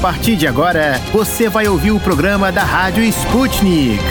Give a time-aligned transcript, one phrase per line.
[0.00, 4.02] partir de agora, você vai ouvir o programa da Rádio Sputnik.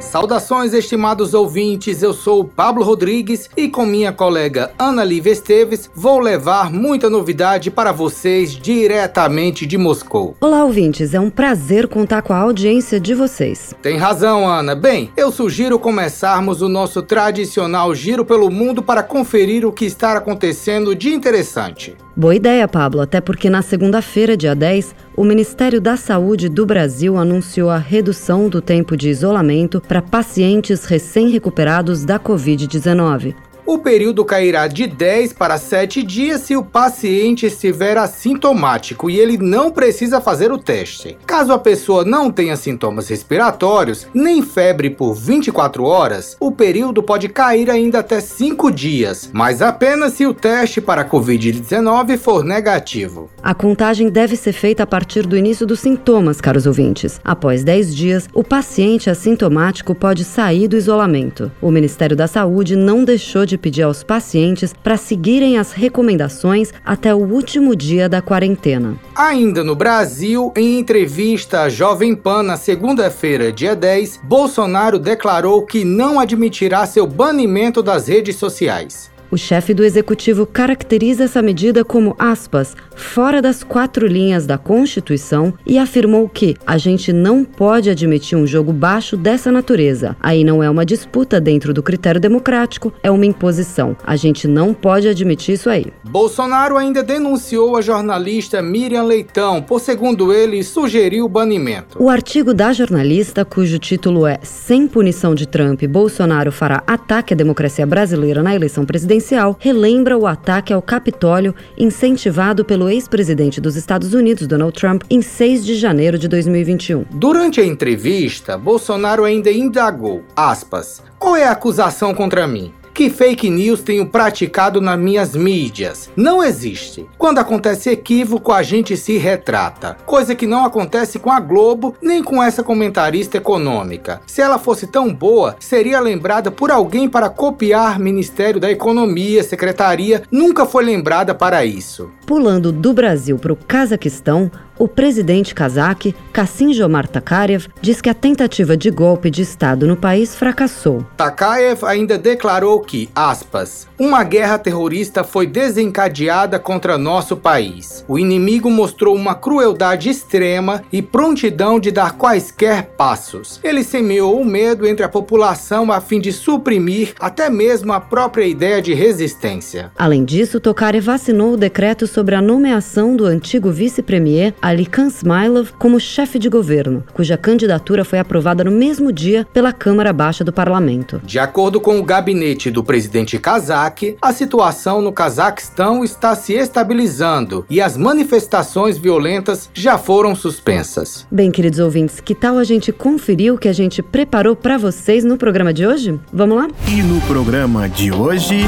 [0.00, 2.02] Saudações, estimados ouvintes.
[2.02, 7.08] Eu sou o Pablo Rodrigues e com minha colega Ana Lívia Esteves vou levar muita
[7.08, 10.36] novidade para vocês diretamente de Moscou.
[10.42, 11.14] Olá, ouvintes.
[11.14, 13.74] É um prazer contar com a audiência de vocês.
[13.80, 14.74] Tem razão, Ana.
[14.74, 20.12] Bem, eu sugiro começarmos o nosso tradicional giro pelo mundo para conferir o que está
[20.12, 21.96] acontecendo de interessante.
[22.18, 27.16] Boa ideia, Pablo, até porque na segunda-feira, dia 10, o Ministério da Saúde do Brasil
[27.16, 33.36] anunciou a redução do tempo de isolamento para pacientes recém-recuperados da Covid-19.
[33.70, 39.36] O período cairá de 10 para 7 dias se o paciente estiver assintomático e ele
[39.36, 41.18] não precisa fazer o teste.
[41.26, 47.28] Caso a pessoa não tenha sintomas respiratórios, nem febre por 24 horas, o período pode
[47.28, 53.28] cair ainda até 5 dias, mas apenas se o teste para Covid-19 for negativo.
[53.42, 57.20] A contagem deve ser feita a partir do início dos sintomas, caros ouvintes.
[57.22, 61.52] Após 10 dias, o paciente assintomático pode sair do isolamento.
[61.60, 67.14] O Ministério da Saúde não deixou de pedir aos pacientes para seguirem as recomendações até
[67.14, 68.96] o último dia da quarentena.
[69.14, 75.84] Ainda no Brasil, em entrevista à Jovem Pan na segunda-feira, dia 10, Bolsonaro declarou que
[75.84, 79.10] não admitirá seu banimento das redes sociais.
[79.30, 85.52] O chefe do executivo caracteriza essa medida como, aspas, fora das quatro linhas da Constituição
[85.66, 90.16] e afirmou que a gente não pode admitir um jogo baixo dessa natureza.
[90.18, 93.94] Aí não é uma disputa dentro do critério democrático, é uma imposição.
[94.02, 95.86] A gente não pode admitir isso aí.
[96.04, 102.02] Bolsonaro ainda denunciou a jornalista Miriam Leitão por, segundo ele, sugerir o banimento.
[102.02, 107.36] O artigo da jornalista, cujo título é Sem punição de Trump, Bolsonaro fará ataque à
[107.36, 113.76] democracia brasileira na eleição presidencial presidencial relembra o ataque ao Capitólio incentivado pelo ex-presidente dos
[113.76, 117.04] Estados Unidos, Donald Trump, em 6 de janeiro de 2021.
[117.10, 122.72] Durante a entrevista, Bolsonaro ainda indagou, aspas, qual é a acusação contra mim?
[122.98, 126.10] Que fake news tenho praticado nas minhas mídias?
[126.16, 127.06] Não existe.
[127.16, 129.96] Quando acontece equívoco, a gente se retrata.
[130.04, 134.20] Coisa que não acontece com a Globo nem com essa comentarista econômica.
[134.26, 140.24] Se ela fosse tão boa, seria lembrada por alguém para copiar Ministério da Economia, Secretaria.
[140.28, 142.10] Nunca foi lembrada para isso.
[142.26, 148.14] Pulando do Brasil para o Cazaquistão, o presidente cazaque, Kassim Jomar Takayev, diz que a
[148.14, 151.04] tentativa de golpe de Estado no país fracassou.
[151.16, 158.04] Takayev ainda declarou que, aspas, uma guerra terrorista foi desencadeada contra nosso país.
[158.06, 163.58] O inimigo mostrou uma crueldade extrema e prontidão de dar quaisquer passos.
[163.64, 168.44] Ele semeou o medo entre a população a fim de suprimir até mesmo a própria
[168.44, 169.90] ideia de resistência.
[169.98, 175.98] Além disso, Tokarev assinou o decreto sobre a nomeação do antigo vice-premier Alikan Smilov como
[175.98, 181.22] chefe de governo, cuja candidatura foi aprovada no mesmo dia pela Câmara Baixa do Parlamento.
[181.24, 187.64] De acordo com o gabinete do presidente kazakh, a situação no Cazaquistão está se estabilizando
[187.70, 191.26] e as manifestações violentas já foram suspensas.
[191.30, 195.24] Bem, queridos ouvintes, que tal a gente conferir o que a gente preparou para vocês
[195.24, 196.20] no programa de hoje?
[196.30, 196.68] Vamos lá?
[196.86, 198.66] E no programa de hoje.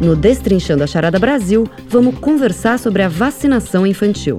[0.00, 4.38] No Destrinchando a Charada Brasil, vamos conversar sobre a vacinação infantil.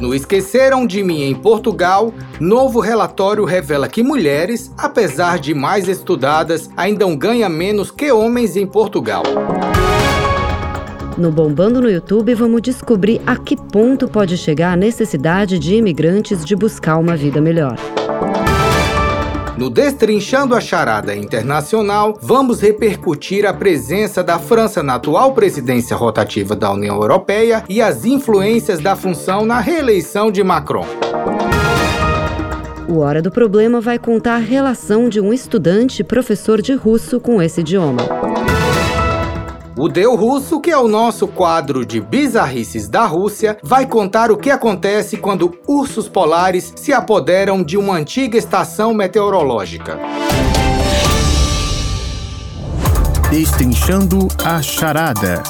[0.00, 6.68] No Esqueceram de Mim em Portugal, novo relatório revela que mulheres, apesar de mais estudadas,
[6.76, 9.22] ainda ganham menos que homens em Portugal.
[11.16, 16.44] No Bombando no YouTube, vamos descobrir a que ponto pode chegar a necessidade de imigrantes
[16.44, 17.76] de buscar uma vida melhor.
[19.58, 26.54] No Destrinchando a Charada Internacional, vamos repercutir a presença da França na atual presidência rotativa
[26.54, 30.86] da União Europeia e as influências da função na reeleição de Macron.
[32.88, 37.42] O Hora do Problema vai contar a relação de um estudante professor de russo com
[37.42, 38.02] esse idioma.
[39.78, 44.36] O Deu Russo, que é o nosso quadro de bizarrices da Rússia, vai contar o
[44.36, 49.96] que acontece quando ursos polares se apoderam de uma antiga estação meteorológica.
[53.30, 55.44] Destrinchando a charada.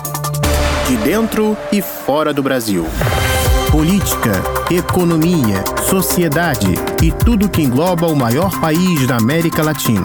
[0.86, 2.84] De dentro e fora do Brasil.
[3.70, 4.32] Política,
[4.70, 10.04] economia, sociedade e tudo que engloba o maior país da América Latina.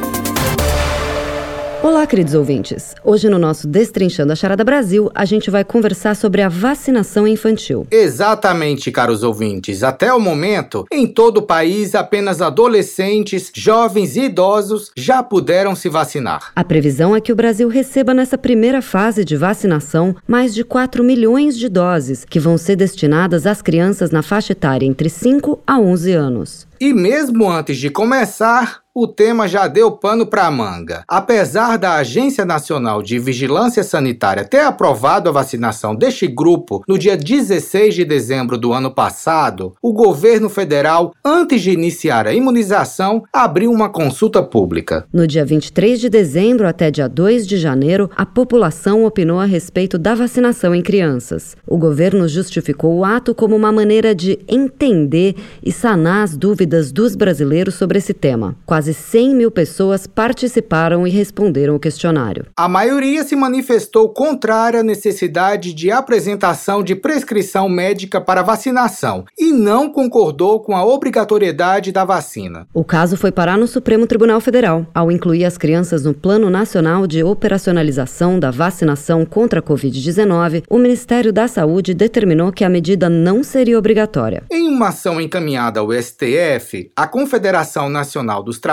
[1.83, 2.93] Olá, queridos ouvintes.
[3.03, 7.87] Hoje no nosso Destrinchando a Charada Brasil, a gente vai conversar sobre a vacinação infantil.
[7.89, 9.81] Exatamente, caros ouvintes.
[9.81, 15.89] Até o momento, em todo o país, apenas adolescentes, jovens e idosos já puderam se
[15.89, 16.51] vacinar.
[16.55, 21.03] A previsão é que o Brasil receba nessa primeira fase de vacinação mais de 4
[21.03, 25.79] milhões de doses, que vão ser destinadas às crianças na faixa etária entre 5 a
[25.79, 26.67] 11 anos.
[26.79, 31.03] E mesmo antes de começar, o tema já deu pano para a manga.
[31.07, 37.15] Apesar da Agência Nacional de Vigilância Sanitária ter aprovado a vacinação deste grupo no dia
[37.15, 43.71] 16 de dezembro do ano passado, o governo federal, antes de iniciar a imunização, abriu
[43.71, 45.05] uma consulta pública.
[45.13, 49.97] No dia 23 de dezembro até dia 2 de janeiro, a população opinou a respeito
[49.97, 51.55] da vacinação em crianças.
[51.65, 57.15] O governo justificou o ato como uma maneira de entender e sanar as dúvidas dos
[57.15, 58.55] brasileiros sobre esse tema.
[58.65, 62.45] Quase 100 mil pessoas participaram e responderam o questionário.
[62.57, 69.51] A maioria se manifestou contrária à necessidade de apresentação de prescrição médica para vacinação e
[69.51, 72.67] não concordou com a obrigatoriedade da vacina.
[72.73, 74.85] O caso foi parar no Supremo Tribunal Federal.
[74.93, 80.77] Ao incluir as crianças no Plano Nacional de Operacionalização da Vacinação contra a Covid-19, o
[80.77, 84.43] Ministério da Saúde determinou que a medida não seria obrigatória.
[84.51, 88.70] Em uma ação encaminhada ao STF, a Confederação Nacional dos trabalhadores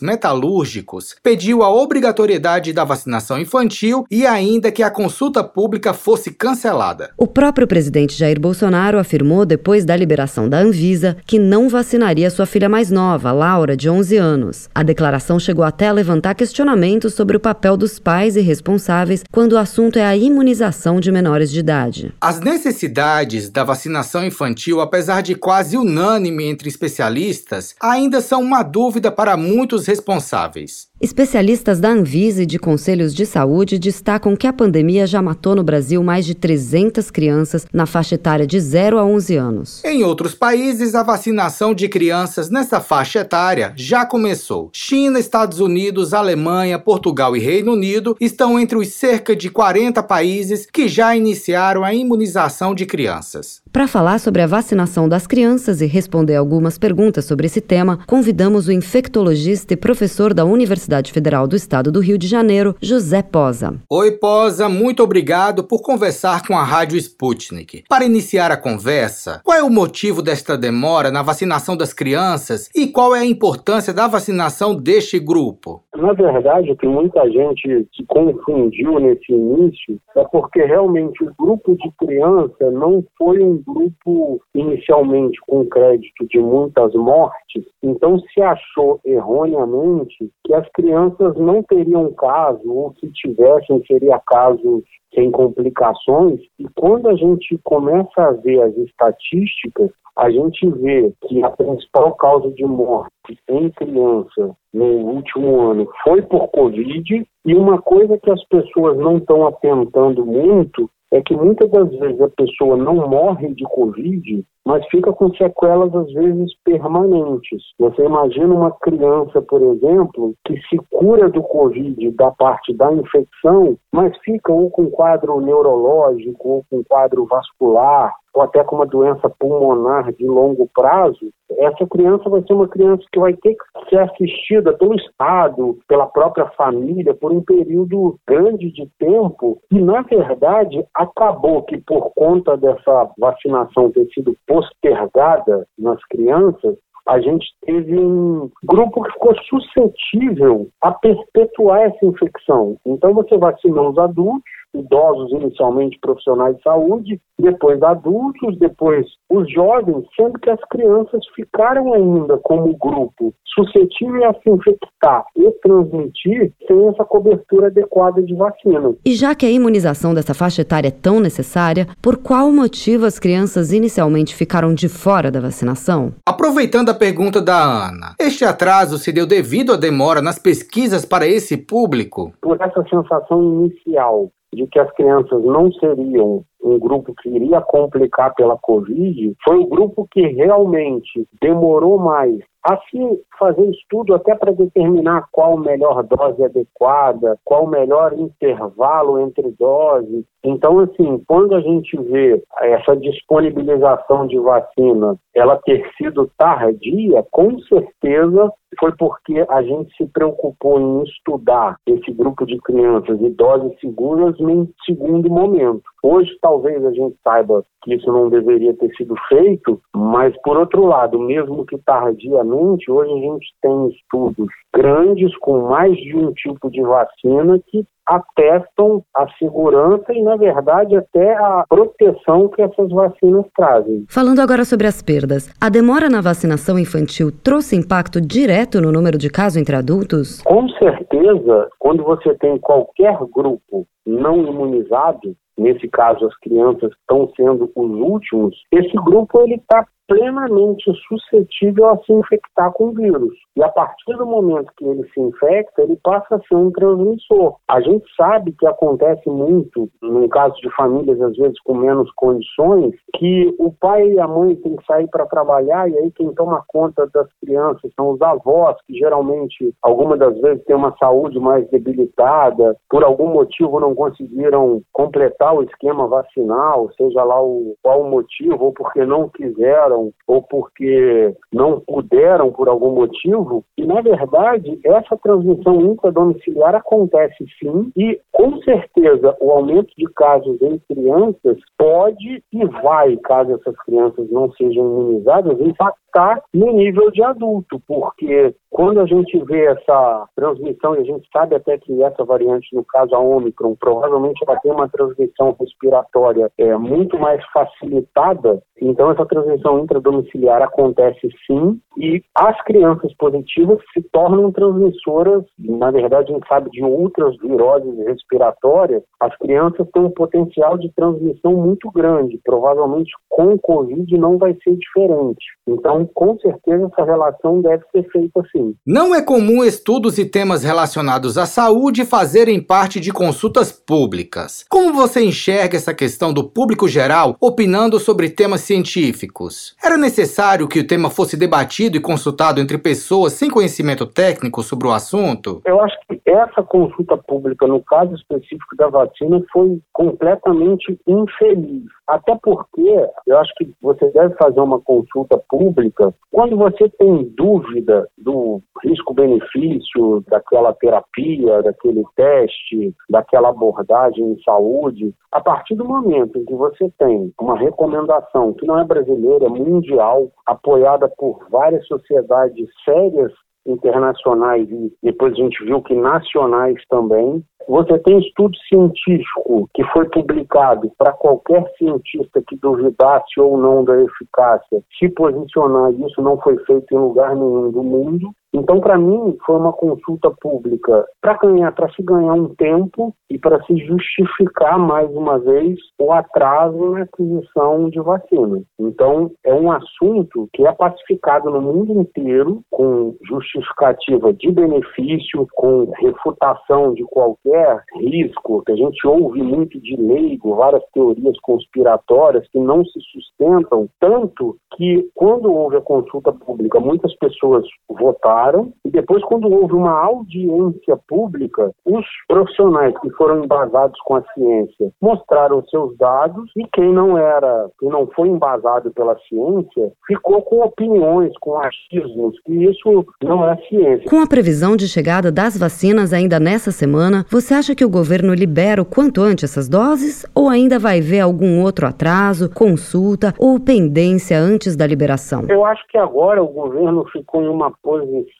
[0.00, 7.10] metalúrgicos pediu a obrigatoriedade da vacinação infantil e ainda que a consulta pública fosse cancelada.
[7.16, 12.46] O próprio presidente Jair Bolsonaro afirmou, depois da liberação da Anvisa, que não vacinaria sua
[12.46, 14.68] filha mais nova, Laura, de 11 anos.
[14.74, 19.52] A declaração chegou até a levantar questionamentos sobre o papel dos pais e responsáveis quando
[19.52, 22.12] o assunto é a imunização de menores de idade.
[22.20, 29.10] As necessidades da vacinação infantil, apesar de quase unânime entre especialistas, ainda são uma dúvida
[29.10, 30.90] para para muitos responsáveis.
[31.04, 35.62] Especialistas da Anvisa e de conselhos de saúde destacam que a pandemia já matou no
[35.62, 39.84] Brasil mais de 300 crianças na faixa etária de 0 a 11 anos.
[39.84, 44.70] Em outros países, a vacinação de crianças nessa faixa etária já começou.
[44.72, 50.66] China, Estados Unidos, Alemanha, Portugal e Reino Unido estão entre os cerca de 40 países
[50.72, 53.60] que já iniciaram a imunização de crianças.
[53.70, 58.68] Para falar sobre a vacinação das crianças e responder algumas perguntas sobre esse tema, convidamos
[58.68, 63.74] o infectologista e professor da Universidade Federal do Estado do Rio de Janeiro, José Posa.
[63.90, 67.84] Oi, Posa, muito obrigado por conversar com a Rádio Sputnik.
[67.88, 72.86] Para iniciar a conversa, qual é o motivo desta demora na vacinação das crianças e
[72.86, 75.82] qual é a importância da vacinação deste grupo?
[76.04, 81.74] Na verdade, o que muita gente se confundiu nesse início é porque realmente o grupo
[81.76, 89.00] de criança não foi um grupo inicialmente com crédito de muitas mortes, então se achou
[89.02, 94.84] erroneamente que as crianças não teriam caso, ou se tivessem, seria caso
[95.14, 96.40] sem complicações.
[96.58, 102.14] E quando a gente começa a ver as estatísticas, a gente vê que a principal
[102.14, 103.10] causa de morte
[103.48, 109.18] em criança no último ano foi por Covid, e uma coisa que as pessoas não
[109.18, 114.84] estão atentando muito é que muitas das vezes a pessoa não morre de Covid, mas
[114.86, 117.62] fica com sequelas às vezes permanentes.
[117.78, 123.76] Você imagina uma criança, por exemplo, que se cura do Covid da parte da infecção,
[123.92, 129.30] mas fica ou com quadro neurológico, ou com quadro vascular, ou até com uma doença
[129.38, 133.98] pulmonar de longo prazo, essa criança vai ser uma criança que vai ter que ser
[134.00, 139.58] assistida pelo Estado, pela própria família, por um período grande de tempo.
[139.70, 146.76] E, na verdade, acabou que, por conta dessa vacinação ter sido postergada nas crianças,
[147.08, 152.76] a gente teve um grupo que ficou suscetível a perpetuar essa infecção.
[152.86, 160.04] Então, você vacinou os adultos, idosos inicialmente profissionais de saúde, depois adultos, depois os jovens,
[160.16, 166.88] sendo que as crianças ficaram ainda como grupo suscetível a se infectar e transmitir sem
[166.88, 168.94] essa cobertura adequada de vacina.
[169.04, 173.18] E já que a imunização dessa faixa etária é tão necessária, por qual motivo as
[173.18, 176.12] crianças inicialmente ficaram de fora da vacinação?
[176.26, 181.26] Aproveitando a pergunta da Ana, este atraso se deu devido à demora nas pesquisas para
[181.26, 182.32] esse público?
[182.40, 188.34] Por essa sensação inicial de que as crianças não seriam um grupo que iria complicar
[188.34, 195.28] pela Covid, foi o grupo que realmente demorou mais assim fazer estudo até para determinar
[195.30, 200.24] qual melhor dose adequada, qual o melhor intervalo entre doses.
[200.42, 207.58] Então, assim, quando a gente vê essa disponibilização de vacina, ela ter sido tardia, com
[207.60, 213.78] certeza foi porque a gente se preocupou em estudar esse grupo de crianças e doses
[213.80, 215.82] seguras num segundo momento.
[216.02, 220.84] Hoje, talvez a gente saiba que isso não deveria ter sido feito, mas, por outro
[220.84, 226.70] lado, mesmo que tardiamente, hoje a gente tem estudos grandes com mais de um tipo
[226.70, 233.46] de vacina que atestam a segurança e, na verdade, até a proteção que essas vacinas
[233.56, 234.04] trazem.
[234.08, 239.16] Falando agora sobre as perdas, a demora na vacinação infantil trouxe impacto direto no número
[239.16, 240.42] de casos entre adultos?
[240.42, 247.70] Com certeza, quando você tem qualquer grupo não imunizado, nesse caso as crianças estão sendo
[247.74, 253.34] os últimos, esse grupo ele está plenamente suscetível a se infectar com o vírus.
[253.56, 257.56] E a partir do momento que ele se infecta, ele passa a ser um transmissor.
[257.68, 262.94] A gente sabe que acontece muito, no caso de famílias, às vezes com menos condições,
[263.16, 266.64] que o pai e a mãe têm que sair para trabalhar e aí quem toma
[266.68, 271.68] conta das crianças são os avós, que geralmente, algumas das vezes, têm uma saúde mais
[271.70, 278.10] debilitada, por algum motivo não conseguiram completar o esquema vacinal, seja lá o, qual o
[278.10, 279.93] motivo, ou porque não quiseram
[280.26, 283.64] ou porque não puderam por algum motivo.
[283.76, 290.60] E, na verdade, essa transmissão intradomiciliar acontece sim, e com certeza o aumento de casos
[290.60, 297.22] em crianças pode e vai, caso essas crianças não sejam imunizadas, impactar no nível de
[297.22, 302.24] adulto, porque quando a gente vê essa transmissão, e a gente sabe até que essa
[302.24, 308.60] variante, no caso a Omicron, provavelmente ela tem uma transmissão respiratória é, muito mais facilitada,
[308.82, 316.32] então essa transmissão intradomiciliar acontece sim, e as crianças positivas se tornam transmissoras, na verdade
[316.32, 321.88] a gente sabe de outras viroses respiratórias, as crianças têm um potencial de transmissão muito
[321.92, 325.44] grande, provavelmente com o Covid não vai ser diferente.
[325.68, 328.63] Então, com certeza essa relação deve ser feita assim.
[328.86, 334.64] Não é comum estudos e temas relacionados à saúde fazerem parte de consultas públicas.
[334.68, 339.74] Como você enxerga essa questão do público geral opinando sobre temas científicos?
[339.82, 344.86] Era necessário que o tema fosse debatido e consultado entre pessoas sem conhecimento técnico sobre
[344.86, 345.60] o assunto?
[345.64, 351.84] Eu acho que essa consulta pública, no caso específico da vacina, foi completamente infeliz.
[352.06, 358.08] Até porque eu acho que você deve fazer uma consulta pública quando você tem dúvida
[358.18, 365.14] do risco-benefício daquela terapia, daquele teste, daquela abordagem em saúde.
[365.32, 369.48] A partir do momento em que você tem uma recomendação que não é brasileira, é
[369.48, 373.32] mundial, apoiada por várias sociedades sérias
[373.66, 380.06] internacionais e depois a gente viu que nacionais também, você tem estudo científico que foi
[380.10, 386.58] publicado para qualquer cientista que duvidasse ou não da eficácia se posicionar, isso não foi
[386.64, 388.30] feito em lugar nenhum do mundo.
[388.54, 393.36] Então, para mim, foi uma consulta pública para ganhar, para se ganhar um tempo e
[393.36, 398.62] para se justificar mais uma vez o atraso na aquisição de vacina.
[398.78, 405.90] Então, é um assunto que é pacificado no mundo inteiro com justificativa de benefício, com
[405.98, 412.58] refutação de qualquer risco, que a gente ouve muito de leigo, várias teorias conspiratórias que
[412.60, 418.43] não se sustentam, tanto que quando houve a consulta pública, muitas pessoas votaram,
[418.84, 424.90] e depois, quando houve uma audiência pública, os profissionais que foram embasados com a ciência
[425.00, 430.62] mostraram seus dados, e quem não era, quem não foi embasado pela ciência, ficou com
[430.62, 434.08] opiniões, com achismos, que isso não é ciência.
[434.08, 438.34] Com a previsão de chegada das vacinas ainda nessa semana, você acha que o governo
[438.34, 443.58] libera o quanto antes essas doses ou ainda vai ver algum outro atraso, consulta ou
[443.60, 445.46] pendência antes da liberação?
[445.48, 448.33] Eu acho que agora o governo ficou em uma posição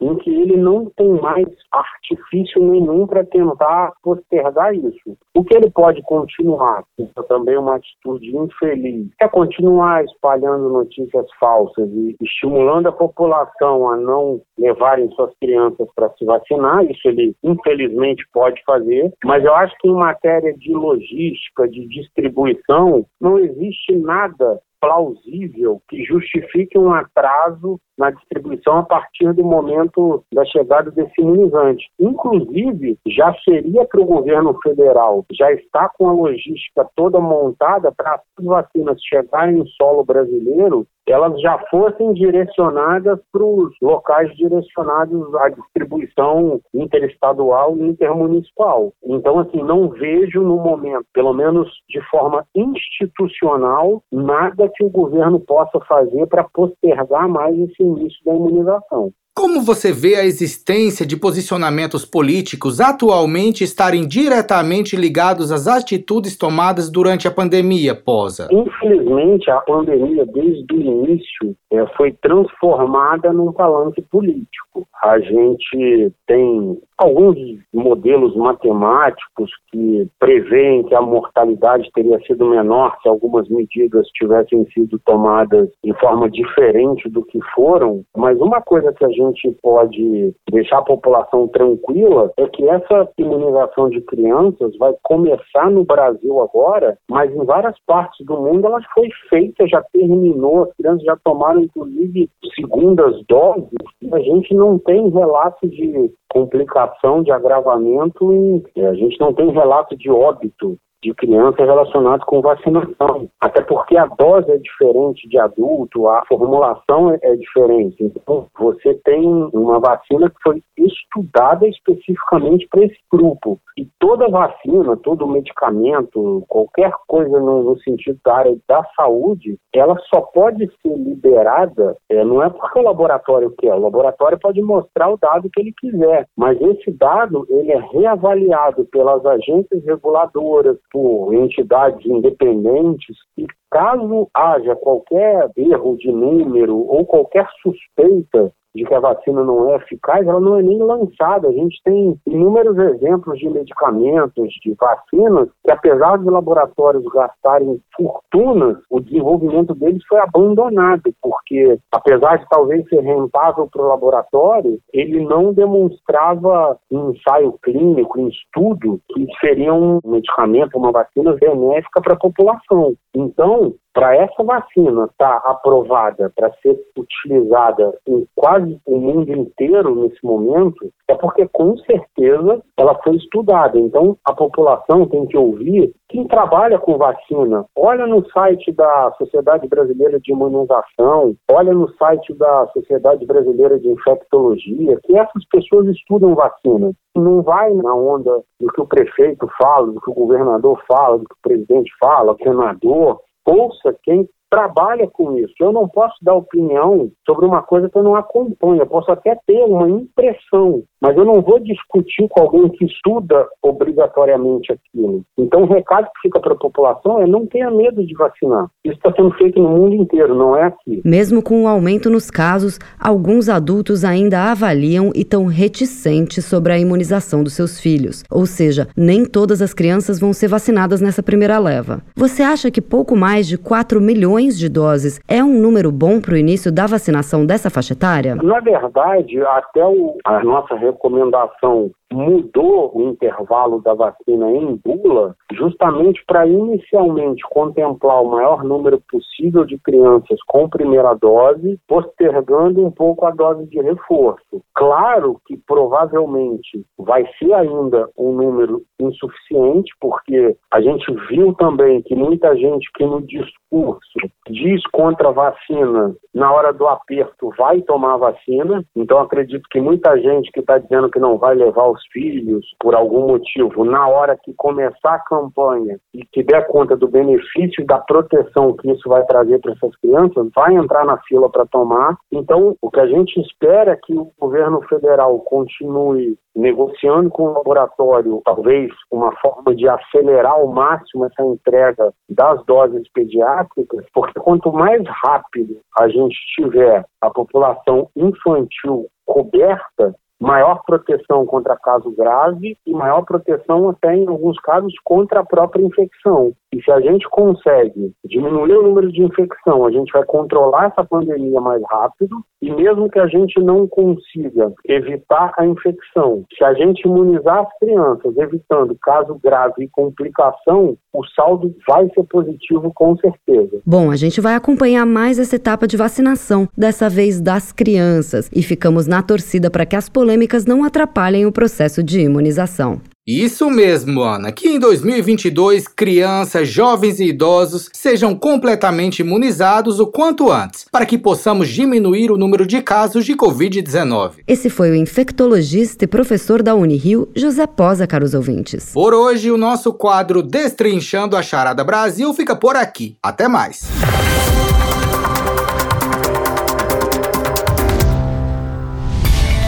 [0.00, 5.16] em que ele não tem mais artifício nenhum para tentar postergar isso.
[5.34, 11.26] O que ele pode continuar, isso é também uma atitude infeliz, é continuar espalhando notícias
[11.38, 16.84] falsas e estimulando a população a não levarem suas crianças para se vacinar.
[16.84, 23.06] Isso ele, infelizmente, pode fazer, mas eu acho que em matéria de logística, de distribuição,
[23.20, 30.44] não existe nada plausível que justifique um atraso na distribuição a partir do momento da
[30.44, 31.90] chegada desse imunizante.
[31.98, 38.14] Inclusive, já seria para o governo federal, já está com a logística toda montada para
[38.14, 45.48] as vacinas chegarem no solo brasileiro elas já fossem direcionadas para os locais direcionados à
[45.48, 48.92] distribuição interestadual e intermunicipal.
[49.04, 55.40] Então, assim, não vejo no momento, pelo menos de forma institucional, nada que o governo
[55.40, 59.12] possa fazer para postergar mais esse início da imunização.
[59.38, 66.90] Como você vê a existência de posicionamentos políticos atualmente estarem diretamente ligados às atitudes tomadas
[66.90, 68.48] durante a pandemia, Posa?
[68.50, 74.88] Infelizmente, a pandemia, desde o início, é, foi transformada num palanque político.
[75.04, 77.36] A gente tem alguns
[77.72, 84.98] modelos matemáticos que preveem que a mortalidade teria sido menor se algumas medidas tivessem sido
[85.04, 89.27] tomadas de forma diferente do que foram, mas uma coisa que a gente
[89.62, 96.40] pode deixar a população tranquila é que essa imunização de crianças vai começar no Brasil
[96.40, 101.16] agora, mas em várias partes do mundo ela foi feita, já terminou, as crianças já
[101.24, 103.68] tomaram inclusive segundas doses,
[104.12, 109.96] a gente não tem relato de complicação de agravamento e a gente não tem relato
[109.96, 113.28] de óbito de criança relacionado com vacinação.
[113.40, 117.96] Até porque a dose é diferente de adulto, a formulação é, é diferente.
[118.00, 123.60] Então, você tem uma vacina que foi estudada especificamente para esse grupo.
[123.76, 129.96] E toda vacina, todo medicamento, qualquer coisa no, no, sentido da área da saúde, ela
[130.12, 135.10] só pode ser liberada, é, não é porque o laboratório quer, o laboratório pode mostrar
[135.10, 141.34] o dado que ele quiser, mas esse dado ele é reavaliado pelas agências reguladoras, por
[141.34, 149.00] entidades independentes e caso haja qualquer erro de número ou qualquer suspeita de que a
[149.00, 151.48] vacina não é eficaz, ela não é nem lançada.
[151.48, 158.76] A gente tem inúmeros exemplos de medicamentos, de vacinas, que apesar dos laboratórios gastarem fortunas,
[158.88, 165.24] o desenvolvimento deles foi abandonado, porque apesar de talvez ser rentável para o laboratório, ele
[165.24, 172.14] não demonstrava em ensaio clínico, em estudo, que seria um medicamento, uma vacina benéfica para
[172.14, 172.94] a população.
[173.14, 179.92] Então, para essa vacina estar tá aprovada para ser utilizada em quase o mundo inteiro
[179.96, 183.76] nesse momento, é porque com certeza ela foi estudada.
[183.76, 187.64] Então a população tem que ouvir quem trabalha com vacina.
[187.74, 193.88] Olha no site da Sociedade Brasileira de Imunização, olha no site da Sociedade Brasileira de
[193.88, 196.92] Infectologia, que essas pessoas estudam vacina.
[197.16, 201.24] Não vai na onda do que o prefeito fala, do que o governador fala, do
[201.24, 205.54] que o presidente fala, o senador ouça quem trabalha com isso.
[205.60, 208.82] Eu não posso dar opinião sobre uma coisa que eu não acompanho.
[208.82, 213.46] Eu posso até ter uma impressão, mas eu não vou discutir com alguém que estuda
[213.62, 215.22] obrigatoriamente aquilo.
[215.38, 218.66] Então, o recado que fica para a população é não tenha medo de vacinar.
[218.84, 221.00] Isso está sendo feito no mundo inteiro, não é aqui.
[221.04, 226.78] Mesmo com o aumento nos casos, alguns adultos ainda avaliam e estão reticentes sobre a
[226.78, 228.24] imunização dos seus filhos.
[228.30, 232.00] Ou seja, nem todas as crianças vão ser vacinadas nessa primeira leva.
[232.16, 236.34] Você acha que pouco mais de 4 milhões de doses é um número bom para
[236.34, 238.34] o início da vacinação dessa faixa etária?
[238.36, 246.24] Na verdade, até o, a nossa recomendação mudou o intervalo da vacina em bula justamente
[246.26, 253.26] para inicialmente contemplar o maior número possível de crianças com primeira dose, postergando um pouco
[253.26, 254.62] a dose de reforço.
[254.74, 262.14] Claro que provavelmente vai ser ainda um número insuficiente, porque a gente viu também que
[262.14, 264.18] muita gente que no discurso
[264.48, 268.84] diz contra a vacina, na hora do aperto vai tomar a vacina.
[268.94, 272.94] Então acredito que muita gente que está dizendo que não vai levar os filhos por
[272.94, 277.98] algum motivo, na hora que começar a campanha e que der conta do benefício da
[277.98, 282.16] proteção que isso vai trazer para essas crianças, vai entrar na fila para tomar.
[282.32, 287.52] Então o que a gente espera é que o governo federal continue negociando com o
[287.52, 294.72] laboratório, talvez uma forma de acelerar ao máximo essa entrega das doses pediátricas, porque quanto
[294.72, 302.92] mais rápido a gente tiver a população infantil coberta, maior proteção contra caso grave e
[302.92, 306.52] maior proteção até em alguns casos contra a própria infecção.
[306.72, 311.02] E se a gente consegue diminuir o número de infecção, a gente vai controlar essa
[311.02, 312.36] pandemia mais rápido.
[312.60, 317.78] E mesmo que a gente não consiga evitar a infecção, se a gente imunizar as
[317.78, 323.80] crianças, evitando caso grave e complicação, o saldo vai ser positivo com certeza.
[323.86, 328.62] Bom, a gente vai acompanhar mais essa etapa de vacinação, dessa vez das crianças, e
[328.62, 333.00] ficamos na torcida para que as polêmicas não atrapalhem o processo de imunização.
[333.30, 340.50] Isso mesmo, Ana, que em 2022 crianças, jovens e idosos sejam completamente imunizados o quanto
[340.50, 344.36] antes, para que possamos diminuir o número de casos de Covid-19.
[344.46, 348.92] Esse foi o infectologista e professor da Unirio, José Posa, caros ouvintes.
[348.94, 353.18] Por hoje, o nosso quadro Destrinchando a Charada Brasil fica por aqui.
[353.22, 353.82] Até mais.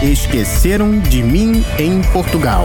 [0.02, 2.64] Esqueceram de mim em Portugal.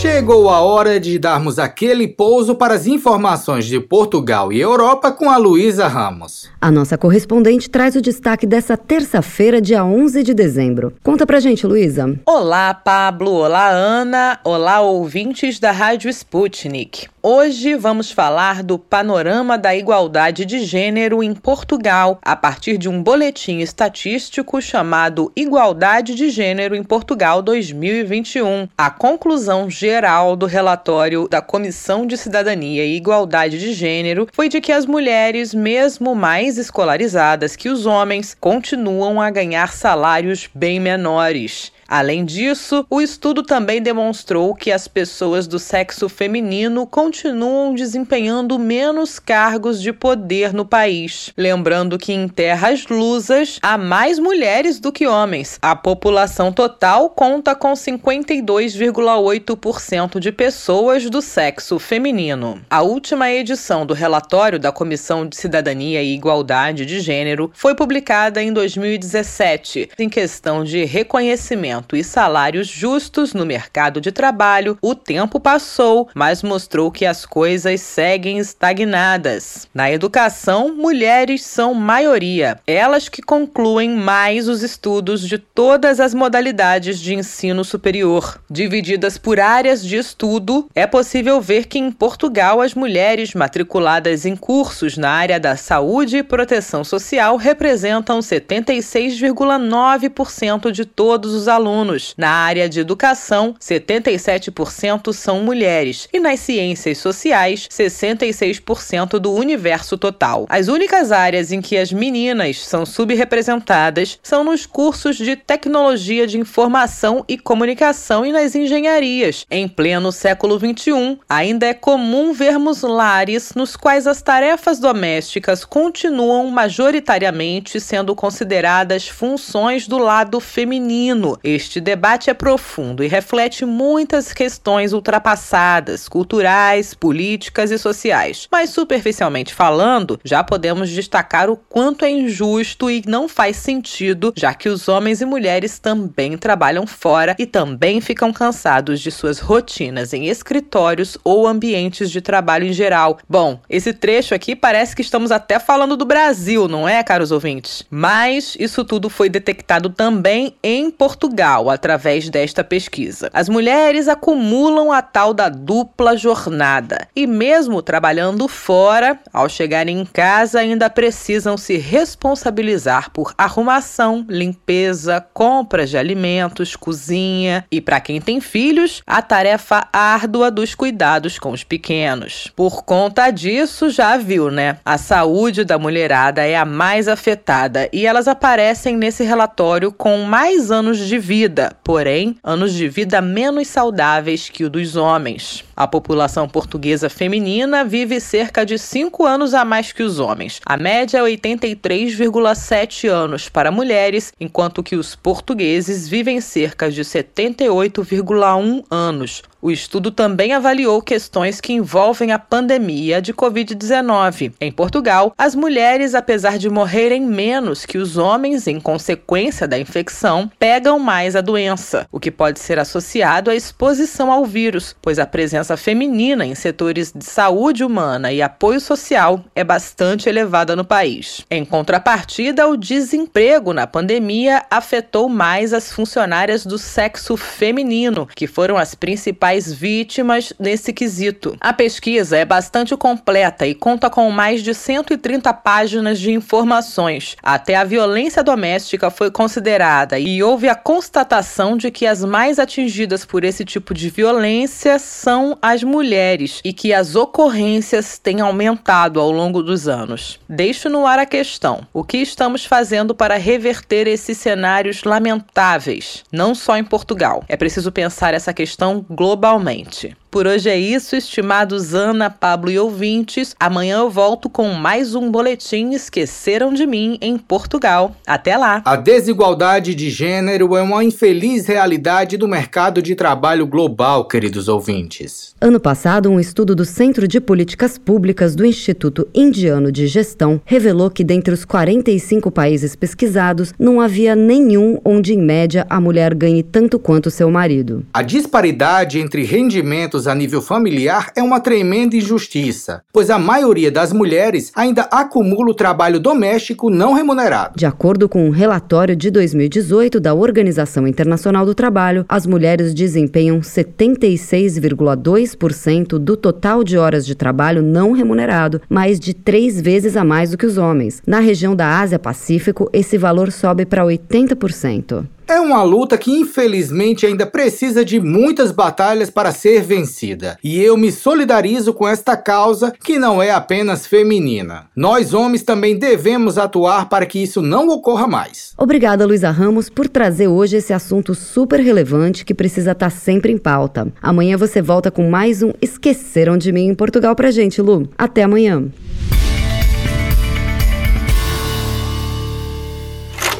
[0.00, 5.28] Chegou a hora de darmos aquele pouso para as informações de Portugal e Europa com
[5.28, 6.48] a Luísa Ramos.
[6.58, 10.94] A nossa correspondente traz o destaque dessa terça-feira, dia 11 de dezembro.
[11.02, 12.18] Conta pra gente, Luísa.
[12.24, 13.30] Olá, Pablo.
[13.30, 14.40] Olá, Ana.
[14.42, 17.06] Olá, ouvintes da Rádio Sputnik.
[17.22, 23.02] Hoje vamos falar do panorama da igualdade de gênero em Portugal, a partir de um
[23.02, 28.66] boletim estatístico chamado Igualdade de Gênero em Portugal 2021.
[28.78, 29.89] A conclusão geral
[30.38, 35.52] do relatório da Comissão de Cidadania e Igualdade de Gênero foi de que as mulheres,
[35.52, 41.72] mesmo mais escolarizadas que os homens, continuam a ganhar salários bem menores.
[41.90, 49.18] Além disso, o estudo também demonstrou que as pessoas do sexo feminino continuam desempenhando menos
[49.18, 51.32] cargos de poder no país.
[51.36, 55.58] Lembrando que em terras lusas há mais mulheres do que homens.
[55.60, 62.62] A população total conta com 52,8% de pessoas do sexo feminino.
[62.70, 68.40] A última edição do relatório da Comissão de Cidadania e Igualdade de Gênero foi publicada
[68.40, 75.40] em 2017, em questão de reconhecimento e salários justos no mercado de trabalho, o tempo
[75.40, 79.66] passou, mas mostrou que as coisas seguem estagnadas.
[79.72, 87.00] Na educação, mulheres são maioria, elas que concluem mais os estudos de todas as modalidades
[87.00, 88.38] de ensino superior.
[88.50, 94.36] Divididas por áreas de estudo, é possível ver que em Portugal as mulheres matriculadas em
[94.36, 102.14] cursos na área da saúde e proteção social representam 76,9% de todos os alunos alunos.
[102.16, 110.46] Na área de educação, 77% são mulheres e nas ciências sociais, 66% do universo total.
[110.48, 116.38] As únicas áreas em que as meninas são subrepresentadas são nos cursos de tecnologia de
[116.38, 119.46] informação e comunicação e nas engenharias.
[119.50, 126.48] Em pleno século XXI, ainda é comum vermos lares nos quais as tarefas domésticas continuam
[126.50, 131.38] majoritariamente sendo consideradas funções do lado feminino.
[131.60, 138.48] Este debate é profundo e reflete muitas questões ultrapassadas, culturais, políticas e sociais.
[138.50, 144.54] Mas, superficialmente falando, já podemos destacar o quanto é injusto e não faz sentido, já
[144.54, 150.14] que os homens e mulheres também trabalham fora e também ficam cansados de suas rotinas
[150.14, 153.18] em escritórios ou ambientes de trabalho em geral.
[153.28, 157.84] Bom, esse trecho aqui parece que estamos até falando do Brasil, não é, caros ouvintes?
[157.90, 163.30] Mas isso tudo foi detectado também em Portugal através desta pesquisa.
[163.32, 170.04] As mulheres acumulam a tal da dupla jornada e, mesmo trabalhando fora, ao chegarem em
[170.04, 178.20] casa, ainda precisam se responsabilizar por arrumação, limpeza, compras de alimentos, cozinha e, para quem
[178.20, 182.52] tem filhos, a tarefa árdua dos cuidados com os pequenos.
[182.54, 184.78] Por conta disso, já viu, né?
[184.84, 190.70] A saúde da mulherada é a mais afetada e elas aparecem nesse relatório com mais
[190.70, 195.64] anos de vida vida, porém, anos de vida menos saudáveis que o dos homens.
[195.80, 200.60] A população portuguesa feminina vive cerca de 5 anos a mais que os homens.
[200.66, 208.84] A média é 83,7 anos para mulheres, enquanto que os portugueses vivem cerca de 78,1
[208.90, 209.42] anos.
[209.62, 214.54] O estudo também avaliou questões que envolvem a pandemia de Covid-19.
[214.58, 220.50] Em Portugal, as mulheres, apesar de morrerem menos que os homens em consequência da infecção,
[220.58, 225.26] pegam mais a doença, o que pode ser associado à exposição ao vírus, pois a
[225.26, 230.84] presença presença feminina em setores de saúde humana e apoio social é bastante elevada no
[230.84, 231.44] país.
[231.50, 238.76] Em contrapartida, o desemprego na pandemia afetou mais as funcionárias do sexo feminino, que foram
[238.76, 241.56] as principais vítimas nesse quesito.
[241.60, 247.36] A pesquisa é bastante completa e conta com mais de 130 páginas de informações.
[247.42, 253.24] Até a violência doméstica foi considerada e houve a constatação de que as mais atingidas
[253.24, 259.30] por esse tipo de violência são as mulheres e que as ocorrências têm aumentado ao
[259.30, 260.38] longo dos anos.
[260.48, 266.54] Deixo no ar a questão: o que estamos fazendo para reverter esses cenários lamentáveis, não
[266.54, 267.44] só em Portugal?
[267.48, 270.16] É preciso pensar essa questão globalmente.
[270.30, 273.52] Por hoje é isso, estimados Ana, Pablo e ouvintes.
[273.58, 278.14] Amanhã eu volto com mais um boletim Esqueceram de Mim em Portugal.
[278.24, 278.80] Até lá!
[278.84, 285.52] A desigualdade de gênero é uma infeliz realidade do mercado de trabalho global, queridos ouvintes.
[285.60, 291.10] Ano passado, um estudo do Centro de Políticas Públicas do Instituto Indiano de Gestão revelou
[291.10, 296.62] que, dentre os 45 países pesquisados, não havia nenhum onde, em média, a mulher ganhe
[296.62, 298.06] tanto quanto seu marido.
[298.14, 304.12] A disparidade entre rendimentos a nível familiar é uma tremenda injustiça, pois a maioria das
[304.12, 307.74] mulheres ainda acumula o trabalho doméstico não remunerado.
[307.76, 313.60] De acordo com um relatório de 2018 da Organização Internacional do Trabalho, as mulheres desempenham
[313.60, 320.50] 76,2% do total de horas de trabalho não remunerado, mais de três vezes a mais
[320.50, 321.22] do que os homens.
[321.26, 325.24] Na região da Ásia-Pacífico, esse valor sobe para 80%.
[325.50, 330.56] É uma luta que infelizmente ainda precisa de muitas batalhas para ser vencida.
[330.62, 334.84] E eu me solidarizo com esta causa que não é apenas feminina.
[334.94, 338.74] Nós homens também devemos atuar para que isso não ocorra mais.
[338.78, 343.58] Obrigada, Luísa Ramos, por trazer hoje esse assunto super relevante que precisa estar sempre em
[343.58, 344.06] pauta.
[344.22, 348.08] Amanhã você volta com mais um Esqueceram de Mim em Portugal pra gente, Lu.
[348.16, 348.84] Até amanhã.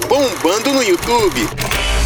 [0.09, 1.80] Bombando no YouTube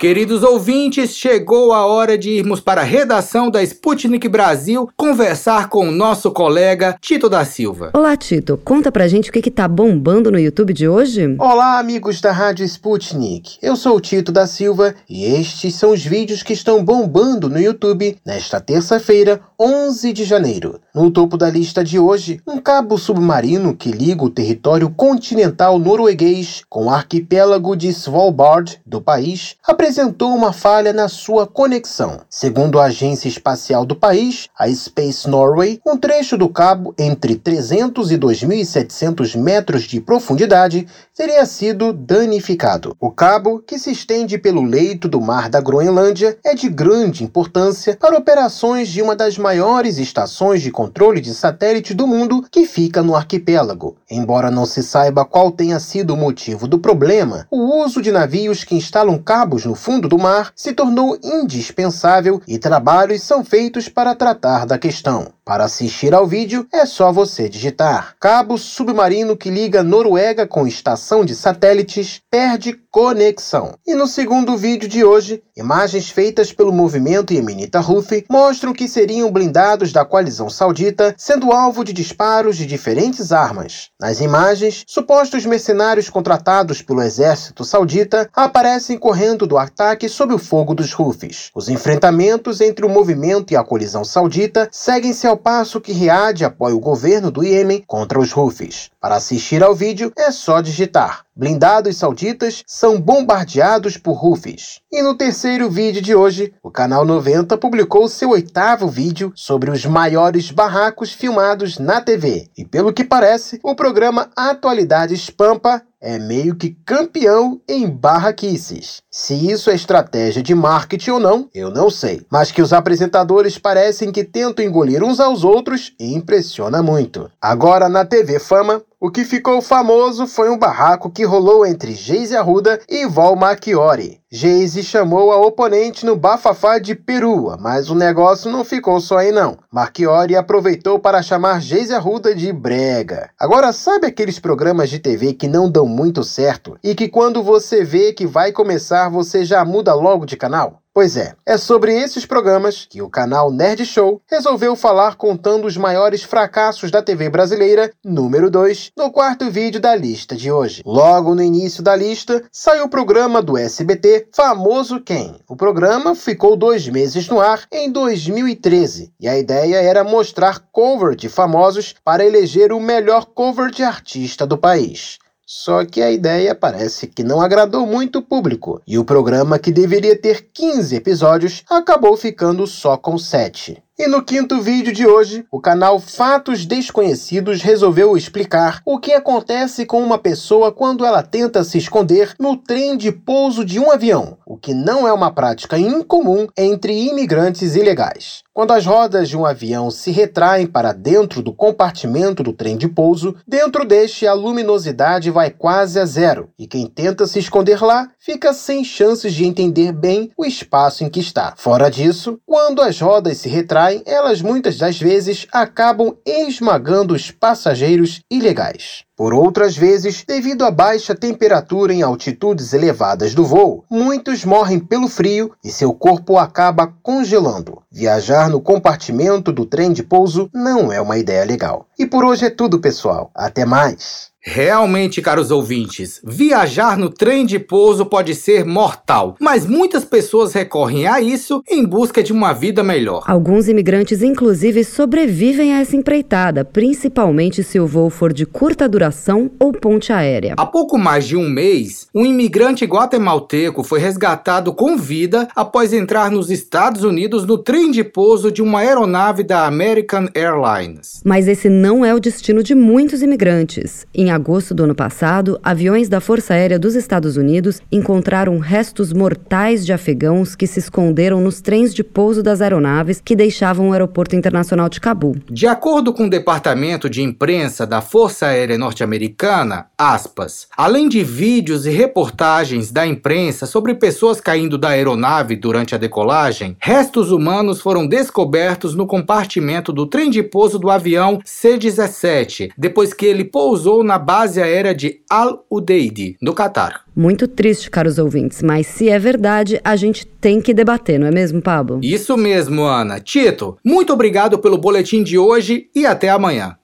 [0.00, 5.86] Queridos ouvintes, chegou a hora de irmos para a redação da Sputnik Brasil conversar com
[5.86, 7.90] o nosso colega Tito da Silva.
[7.92, 8.58] Olá, Tito.
[8.64, 11.36] Conta pra gente o que, que tá bombando no YouTube de hoje?
[11.38, 13.58] Olá, amigos da Rádio Sputnik.
[13.60, 17.60] Eu sou o Tito da Silva e estes são os vídeos que estão bombando no
[17.60, 20.80] YouTube nesta terça-feira, 11 de janeiro.
[20.94, 26.62] No topo da lista de hoje, um cabo submarino que liga o território continental norueguês
[26.70, 29.56] com o arquipélago de Svalbard do país
[29.90, 32.20] apresentou uma falha na sua conexão.
[32.30, 38.12] Segundo a agência espacial do país, a Space Norway, um trecho do cabo entre 300
[38.12, 42.96] e 2.700 metros de profundidade teria sido danificado.
[43.00, 47.96] O cabo, que se estende pelo leito do mar da Groenlândia, é de grande importância
[48.00, 53.02] para operações de uma das maiores estações de controle de satélite do mundo que fica
[53.02, 53.96] no arquipélago.
[54.08, 58.62] Embora não se saiba qual tenha sido o motivo do problema, o uso de navios
[58.62, 64.14] que instalam cabos no fundo do mar se tornou indispensável e trabalhos são feitos para
[64.14, 65.32] tratar da questão.
[65.42, 71.24] Para assistir ao vídeo, é só você digitar cabo submarino que liga Noruega com estação
[71.24, 73.74] de satélites perde conexão.
[73.86, 79.30] E no segundo vídeo de hoje, imagens feitas pelo movimento Yemenita Houthi mostram que seriam
[79.30, 83.90] blindados da coalizão saudita sendo alvo de disparos de diferentes armas.
[84.00, 90.74] Nas imagens, supostos mercenários contratados pelo exército saudita aparecem correndo do ataque sob o fogo
[90.74, 91.50] dos Houthis.
[91.54, 96.74] Os enfrentamentos entre o movimento e a colisão saudita seguem-se ao passo que Riad apoia
[96.74, 98.90] o governo do Iêmen contra os Houthis.
[99.00, 104.80] Para assistir ao vídeo, é só digitar Blindados sauditas são bombardeados por Houthis.
[104.90, 109.84] E no terceiro vídeo de hoje, o canal 90 publicou seu oitavo vídeo sobre os
[109.84, 112.48] maiores barracos filmados na TV.
[112.56, 119.02] E pelo que parece, o programa Atualidades Pampa é meio que campeão em barraquices.
[119.10, 122.24] Se isso é estratégia de marketing ou não, eu não sei.
[122.30, 127.30] Mas que os apresentadores parecem que tentam engolir uns aos outros impressiona muito.
[127.40, 132.36] Agora na TV Fama, o que ficou famoso foi um barraco que rolou entre Geise
[132.36, 134.19] Arruda e Val Machiori.
[134.32, 139.32] Geise chamou a oponente no bafafá de perua, mas o negócio não ficou só aí
[139.32, 139.58] não.
[139.72, 143.30] Marchiori aproveitou para chamar Geise Arruda de brega.
[143.36, 147.82] Agora, sabe aqueles programas de TV que não dão muito certo e que quando você
[147.82, 150.79] vê que vai começar você já muda logo de canal?
[150.92, 155.76] Pois é, é sobre esses programas que o canal Nerd Show resolveu falar contando os
[155.76, 160.82] maiores fracassos da TV brasileira, número 2, no quarto vídeo da lista de hoje.
[160.84, 165.36] Logo no início da lista, saiu o programa do SBT Famoso Quem.
[165.48, 171.14] O programa ficou dois meses no ar em 2013 e a ideia era mostrar cover
[171.14, 175.20] de famosos para eleger o melhor cover de artista do país.
[175.52, 179.72] Só que a ideia parece que não agradou muito o público, e o programa, que
[179.72, 183.82] deveria ter 15 episódios, acabou ficando só com 7.
[183.98, 189.84] E no quinto vídeo de hoje, o canal Fatos Desconhecidos resolveu explicar o que acontece
[189.84, 194.38] com uma pessoa quando ela tenta se esconder no trem de pouso de um avião,
[194.46, 198.42] o que não é uma prática incomum entre imigrantes ilegais.
[198.60, 202.88] Quando as rodas de um avião se retraem para dentro do compartimento do trem de
[202.88, 208.10] pouso, dentro deste a luminosidade vai quase a zero, e quem tenta se esconder lá
[208.18, 211.54] fica sem chances de entender bem o espaço em que está.
[211.56, 218.20] Fora disso, quando as rodas se retraem, elas muitas das vezes acabam esmagando os passageiros
[218.30, 219.06] ilegais.
[219.20, 225.08] Por outras vezes, devido à baixa temperatura em altitudes elevadas do voo, muitos morrem pelo
[225.08, 227.82] frio e seu corpo acaba congelando.
[227.92, 231.86] Viajar no compartimento do trem de pouso não é uma ideia legal.
[231.98, 233.30] E por hoje é tudo, pessoal.
[233.34, 234.29] Até mais!
[234.42, 241.06] Realmente, caros ouvintes, viajar no trem de pouso pode ser mortal, mas muitas pessoas recorrem
[241.06, 243.22] a isso em busca de uma vida melhor.
[243.26, 249.50] Alguns imigrantes, inclusive, sobrevivem a essa empreitada, principalmente se o voo for de curta duração
[249.58, 250.54] ou ponte aérea.
[250.56, 256.30] Há pouco mais de um mês, um imigrante guatemalteco foi resgatado com vida após entrar
[256.30, 261.20] nos Estados Unidos no trem de pouso de uma aeronave da American Airlines.
[261.26, 264.06] Mas esse não é o destino de muitos imigrantes.
[264.14, 269.12] Em em agosto do ano passado, aviões da Força Aérea dos Estados Unidos encontraram restos
[269.12, 273.92] mortais de afegãos que se esconderam nos trens de pouso das aeronaves que deixavam o
[273.92, 275.36] Aeroporto Internacional de Cabul.
[275.50, 281.84] De acordo com o Departamento de Imprensa da Força Aérea Norte-Americana, aspas, além de vídeos
[281.84, 288.06] e reportagens da imprensa sobre pessoas caindo da aeronave durante a decolagem, restos humanos foram
[288.06, 294.19] descobertos no compartimento do trem de pouso do avião C-17, depois que ele pousou na
[294.20, 297.02] base aérea de Al Udeid, no Catar.
[297.16, 301.30] Muito triste, caros ouvintes, mas se é verdade, a gente tem que debater, não é
[301.32, 301.98] mesmo, Pablo?
[302.02, 303.18] Isso mesmo, Ana.
[303.18, 306.76] Tito, muito obrigado pelo boletim de hoje e até amanhã.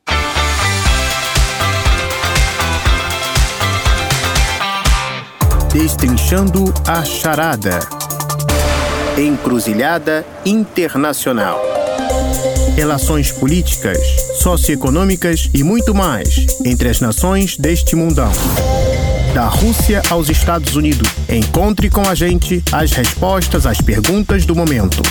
[5.72, 7.78] Destrinchando a charada.
[9.18, 11.60] Encruzilhada Internacional.
[12.74, 18.30] Relações políticas socioeconômicas e muito mais entre as nações deste mundão.
[19.34, 21.08] Da Rússia aos Estados Unidos.
[21.28, 25.02] Encontre com a gente as respostas às perguntas do momento.